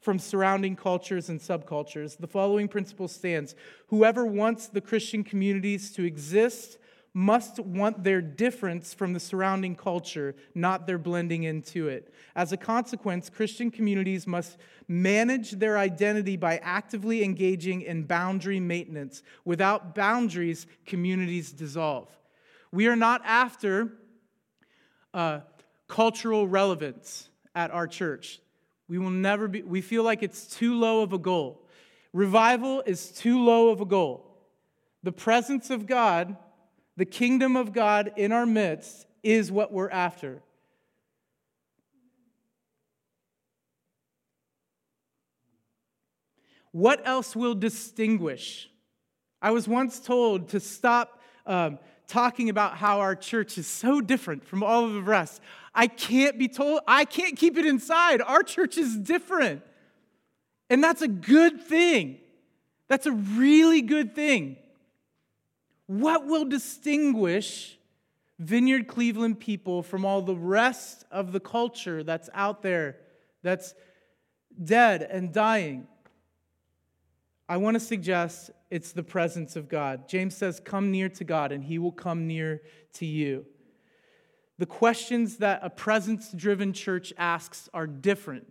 from 0.00 0.18
surrounding 0.18 0.74
cultures 0.74 1.28
and 1.28 1.38
subcultures. 1.38 2.18
The 2.18 2.26
following 2.26 2.66
principle 2.66 3.06
stands 3.06 3.54
Whoever 3.86 4.26
wants 4.26 4.66
the 4.66 4.80
Christian 4.80 5.22
communities 5.22 5.92
to 5.92 6.02
exist 6.02 6.78
must 7.18 7.58
want 7.58 8.04
their 8.04 8.20
difference 8.20 8.94
from 8.94 9.12
the 9.12 9.18
surrounding 9.18 9.74
culture, 9.74 10.36
not 10.54 10.86
their 10.86 10.98
blending 10.98 11.42
into 11.42 11.88
it. 11.88 12.14
As 12.36 12.52
a 12.52 12.56
consequence, 12.56 13.28
Christian 13.28 13.72
communities 13.72 14.24
must 14.24 14.56
manage 14.86 15.50
their 15.50 15.78
identity 15.78 16.36
by 16.36 16.58
actively 16.58 17.24
engaging 17.24 17.82
in 17.82 18.04
boundary 18.04 18.60
maintenance. 18.60 19.24
Without 19.44 19.96
boundaries, 19.96 20.68
communities 20.86 21.50
dissolve. 21.50 22.08
We 22.70 22.86
are 22.86 22.94
not 22.94 23.20
after 23.24 23.94
uh, 25.12 25.40
cultural 25.88 26.46
relevance 26.46 27.30
at 27.52 27.72
our 27.72 27.88
church. 27.88 28.40
We 28.86 28.98
will 28.98 29.10
never 29.10 29.48
be, 29.48 29.62
we 29.62 29.80
feel 29.80 30.04
like 30.04 30.22
it's 30.22 30.46
too 30.46 30.78
low 30.78 31.02
of 31.02 31.12
a 31.12 31.18
goal. 31.18 31.66
Revival 32.12 32.84
is 32.86 33.10
too 33.10 33.42
low 33.44 33.70
of 33.70 33.80
a 33.80 33.86
goal. 33.86 34.24
The 35.02 35.10
presence 35.10 35.70
of 35.70 35.84
God 35.84 36.36
the 36.98 37.06
kingdom 37.06 37.54
of 37.54 37.72
God 37.72 38.12
in 38.16 38.32
our 38.32 38.44
midst 38.44 39.06
is 39.22 39.52
what 39.52 39.72
we're 39.72 39.88
after. 39.88 40.42
What 46.72 47.06
else 47.06 47.36
will 47.36 47.54
distinguish? 47.54 48.68
I 49.40 49.52
was 49.52 49.68
once 49.68 50.00
told 50.00 50.48
to 50.48 50.58
stop 50.58 51.20
um, 51.46 51.78
talking 52.08 52.50
about 52.50 52.76
how 52.76 52.98
our 52.98 53.14
church 53.14 53.58
is 53.58 53.68
so 53.68 54.00
different 54.00 54.44
from 54.44 54.64
all 54.64 54.84
of 54.84 54.92
the 54.92 55.02
rest. 55.02 55.40
I 55.72 55.86
can't 55.86 56.36
be 56.36 56.48
told, 56.48 56.80
I 56.88 57.04
can't 57.04 57.36
keep 57.36 57.56
it 57.56 57.64
inside. 57.64 58.20
Our 58.20 58.42
church 58.42 58.76
is 58.76 58.96
different. 58.96 59.62
And 60.68 60.82
that's 60.82 61.02
a 61.02 61.08
good 61.08 61.62
thing. 61.62 62.18
That's 62.88 63.06
a 63.06 63.12
really 63.12 63.82
good 63.82 64.16
thing. 64.16 64.56
What 65.88 66.26
will 66.26 66.44
distinguish 66.44 67.78
Vineyard 68.38 68.86
Cleveland 68.86 69.40
people 69.40 69.82
from 69.82 70.04
all 70.04 70.20
the 70.20 70.36
rest 70.36 71.06
of 71.10 71.32
the 71.32 71.40
culture 71.40 72.04
that's 72.04 72.28
out 72.34 72.62
there 72.62 72.98
that's 73.42 73.74
dead 74.62 75.02
and 75.02 75.32
dying? 75.32 75.88
I 77.48 77.56
want 77.56 77.74
to 77.74 77.80
suggest 77.80 78.50
it's 78.70 78.92
the 78.92 79.02
presence 79.02 79.56
of 79.56 79.70
God. 79.70 80.06
James 80.10 80.36
says, 80.36 80.60
Come 80.62 80.90
near 80.90 81.08
to 81.08 81.24
God, 81.24 81.52
and 81.52 81.64
he 81.64 81.78
will 81.78 81.92
come 81.92 82.26
near 82.26 82.60
to 82.94 83.06
you. 83.06 83.46
The 84.58 84.66
questions 84.66 85.38
that 85.38 85.60
a 85.62 85.70
presence 85.70 86.30
driven 86.32 86.74
church 86.74 87.14
asks 87.16 87.70
are 87.72 87.86
different. 87.86 88.46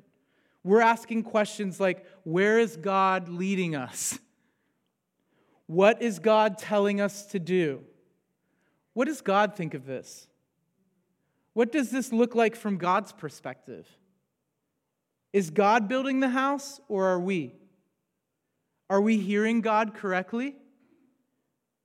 We're 0.63 0.81
asking 0.81 1.21
questions 1.23 1.79
like, 1.79 2.03
Where 2.23 2.57
is 2.57 2.77
God 2.77 3.29
leading 3.29 3.75
us? 3.75 4.17
What 5.67 6.01
is 6.01 6.19
God 6.19 6.57
telling 6.57 6.99
us 6.99 7.25
to 7.27 7.39
do? 7.39 7.81
What 8.93 9.05
does 9.05 9.21
God 9.21 9.55
think 9.55 9.73
of 9.73 9.85
this? 9.85 10.27
What 11.53 11.71
does 11.71 11.91
this 11.91 12.11
look 12.11 12.35
like 12.35 12.55
from 12.55 12.77
God's 12.77 13.11
perspective? 13.11 13.87
Is 15.33 15.49
God 15.49 15.87
building 15.87 16.19
the 16.19 16.29
house 16.29 16.79
or 16.87 17.05
are 17.07 17.19
we? 17.19 17.53
Are 18.89 19.01
we 19.01 19.17
hearing 19.17 19.61
God 19.61 19.93
correctly? 19.93 20.55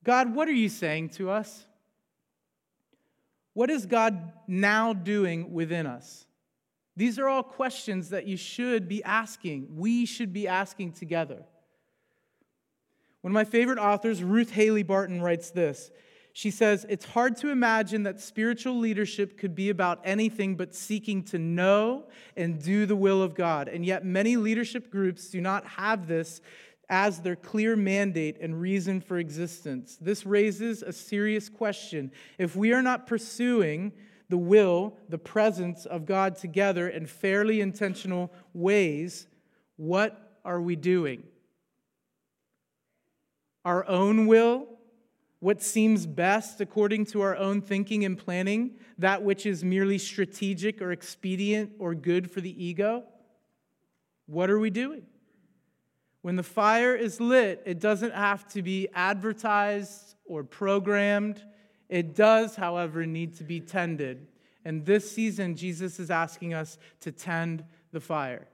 God, 0.05 0.35
what 0.35 0.49
are 0.49 0.53
you 0.53 0.69
saying 0.69 1.11
to 1.11 1.31
us? 1.31 1.67
What 3.55 3.71
is 3.71 3.87
God 3.87 4.33
now 4.47 4.93
doing 4.93 5.53
within 5.53 5.87
us? 5.87 6.27
These 6.97 7.19
are 7.19 7.29
all 7.29 7.43
questions 7.43 8.11
that 8.11 8.27
you 8.27 8.37
should 8.37 8.89
be 8.89 9.03
asking. 9.05 9.69
We 9.77 10.07
should 10.07 10.33
be 10.33 10.47
asking 10.47 10.93
together. 10.93 11.45
One 13.23 13.31
of 13.31 13.35
my 13.35 13.45
favorite 13.45 13.79
authors, 13.79 14.23
Ruth 14.23 14.51
Haley 14.51 14.83
Barton, 14.83 15.23
writes 15.23 15.51
this. 15.51 15.91
She 16.33 16.51
says, 16.51 16.87
It's 16.89 17.05
hard 17.05 17.37
to 17.39 17.51
imagine 17.51 18.03
that 18.05 18.21
spiritual 18.21 18.79
leadership 18.79 19.39
could 19.39 19.55
be 19.55 19.71
about 19.71 20.01
anything 20.05 20.57
but 20.57 20.75
seeking 20.75 21.23
to 21.25 21.39
know 21.39 22.05
and 22.37 22.63
do 22.63 22.87
the 22.87 22.97
will 22.97 23.23
of 23.23 23.35
God. 23.35 23.69
And 23.69 23.85
yet, 23.85 24.05
many 24.05 24.37
leadership 24.37 24.91
groups 24.91 25.29
do 25.29 25.41
not 25.41 25.67
have 25.67 26.07
this 26.07 26.41
as 26.89 27.21
their 27.21 27.37
clear 27.37 27.77
mandate 27.77 28.39
and 28.41 28.61
reason 28.61 29.01
for 29.01 29.19
existence. 29.19 29.97
This 30.01 30.27
raises 30.27 30.83
a 30.83 30.93
serious 30.93 31.49
question. 31.49 32.11
If 32.39 32.57
we 32.57 32.73
are 32.73 32.83
not 32.83 33.07
pursuing 33.07 33.93
the 34.29 34.39
will, 34.39 34.97
the 35.09 35.19
presence 35.19 35.87
of 35.87 36.07
God 36.07 36.37
together 36.37 36.89
in 36.89 37.07
fairly 37.07 37.61
intentional 37.61 38.33
ways, 38.53 39.27
what 39.77 40.39
are 40.45 40.61
we 40.61 40.77
doing? 40.77 41.23
Our 43.65 43.87
own 43.89 44.27
will, 44.27 44.67
what 45.41 45.61
seems 45.61 46.07
best 46.07 46.61
according 46.61 47.05
to 47.07 47.21
our 47.21 47.37
own 47.37 47.61
thinking 47.61 48.05
and 48.05 48.17
planning, 48.17 48.77
that 48.99 49.23
which 49.23 49.45
is 49.45 49.65
merely 49.65 49.99
strategic 49.99 50.81
or 50.81 50.93
expedient 50.93 51.73
or 51.79 51.95
good 51.95 52.31
for 52.31 52.41
the 52.41 52.65
ego? 52.65 53.05
What 54.27 54.51
are 54.51 54.59
we 54.59 54.71
doing? 54.71 55.03
When 56.23 56.37
the 56.37 56.45
fire 56.45 56.95
is 56.95 57.21
lit, 57.21 57.63
it 57.67 57.81
doesn't 57.81 58.15
have 58.15 58.47
to 58.53 58.63
be 58.63 58.89
advertised 58.95 60.15
or 60.25 60.45
programmed. 60.45 61.43
It 61.89 62.15
does, 62.15 62.55
however, 62.55 63.05
need 63.05 63.37
to 63.39 63.45
be 63.45 63.59
tended. 63.61 64.29
And 64.65 64.87
this 64.87 65.11
season, 65.11 65.57
Jesus 65.57 65.99
is 65.99 66.11
asking 66.11 66.55
us 66.55 66.79
to 67.01 67.11
tend 67.11 67.65
the 67.91 68.01
fire. 68.01 68.47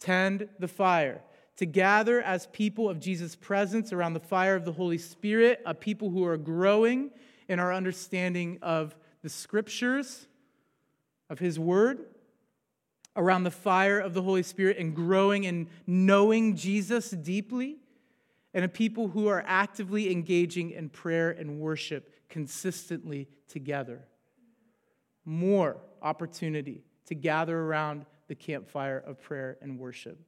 Tend 0.00 0.48
the 0.58 0.68
fire 0.68 1.20
to 1.58 1.66
gather 1.66 2.22
as 2.22 2.46
people 2.46 2.88
of 2.88 3.00
Jesus' 3.00 3.34
presence 3.34 3.92
around 3.92 4.14
the 4.14 4.20
fire 4.20 4.54
of 4.54 4.64
the 4.64 4.72
Holy 4.72 4.96
Spirit, 4.96 5.60
a 5.66 5.74
people 5.74 6.08
who 6.08 6.24
are 6.24 6.36
growing 6.36 7.10
in 7.48 7.58
our 7.58 7.74
understanding 7.74 8.58
of 8.62 8.96
the 9.22 9.28
scriptures, 9.28 10.28
of 11.28 11.40
His 11.40 11.58
Word, 11.58 12.06
around 13.16 13.42
the 13.42 13.50
fire 13.50 13.98
of 13.98 14.14
the 14.14 14.22
Holy 14.22 14.44
Spirit 14.44 14.78
and 14.78 14.94
growing 14.94 15.44
in 15.44 15.68
knowing 15.84 16.54
Jesus 16.54 17.10
deeply, 17.10 17.78
and 18.54 18.64
a 18.64 18.68
people 18.68 19.08
who 19.08 19.26
are 19.26 19.44
actively 19.44 20.12
engaging 20.12 20.70
in 20.70 20.88
prayer 20.88 21.30
and 21.30 21.58
worship 21.58 22.14
consistently 22.28 23.28
together. 23.48 24.06
More 25.24 25.78
opportunity 26.00 26.84
to 27.06 27.16
gather 27.16 27.58
around 27.58 28.06
the 28.28 28.36
campfire 28.36 28.98
of 28.98 29.20
prayer 29.20 29.58
and 29.60 29.76
worship. 29.76 30.20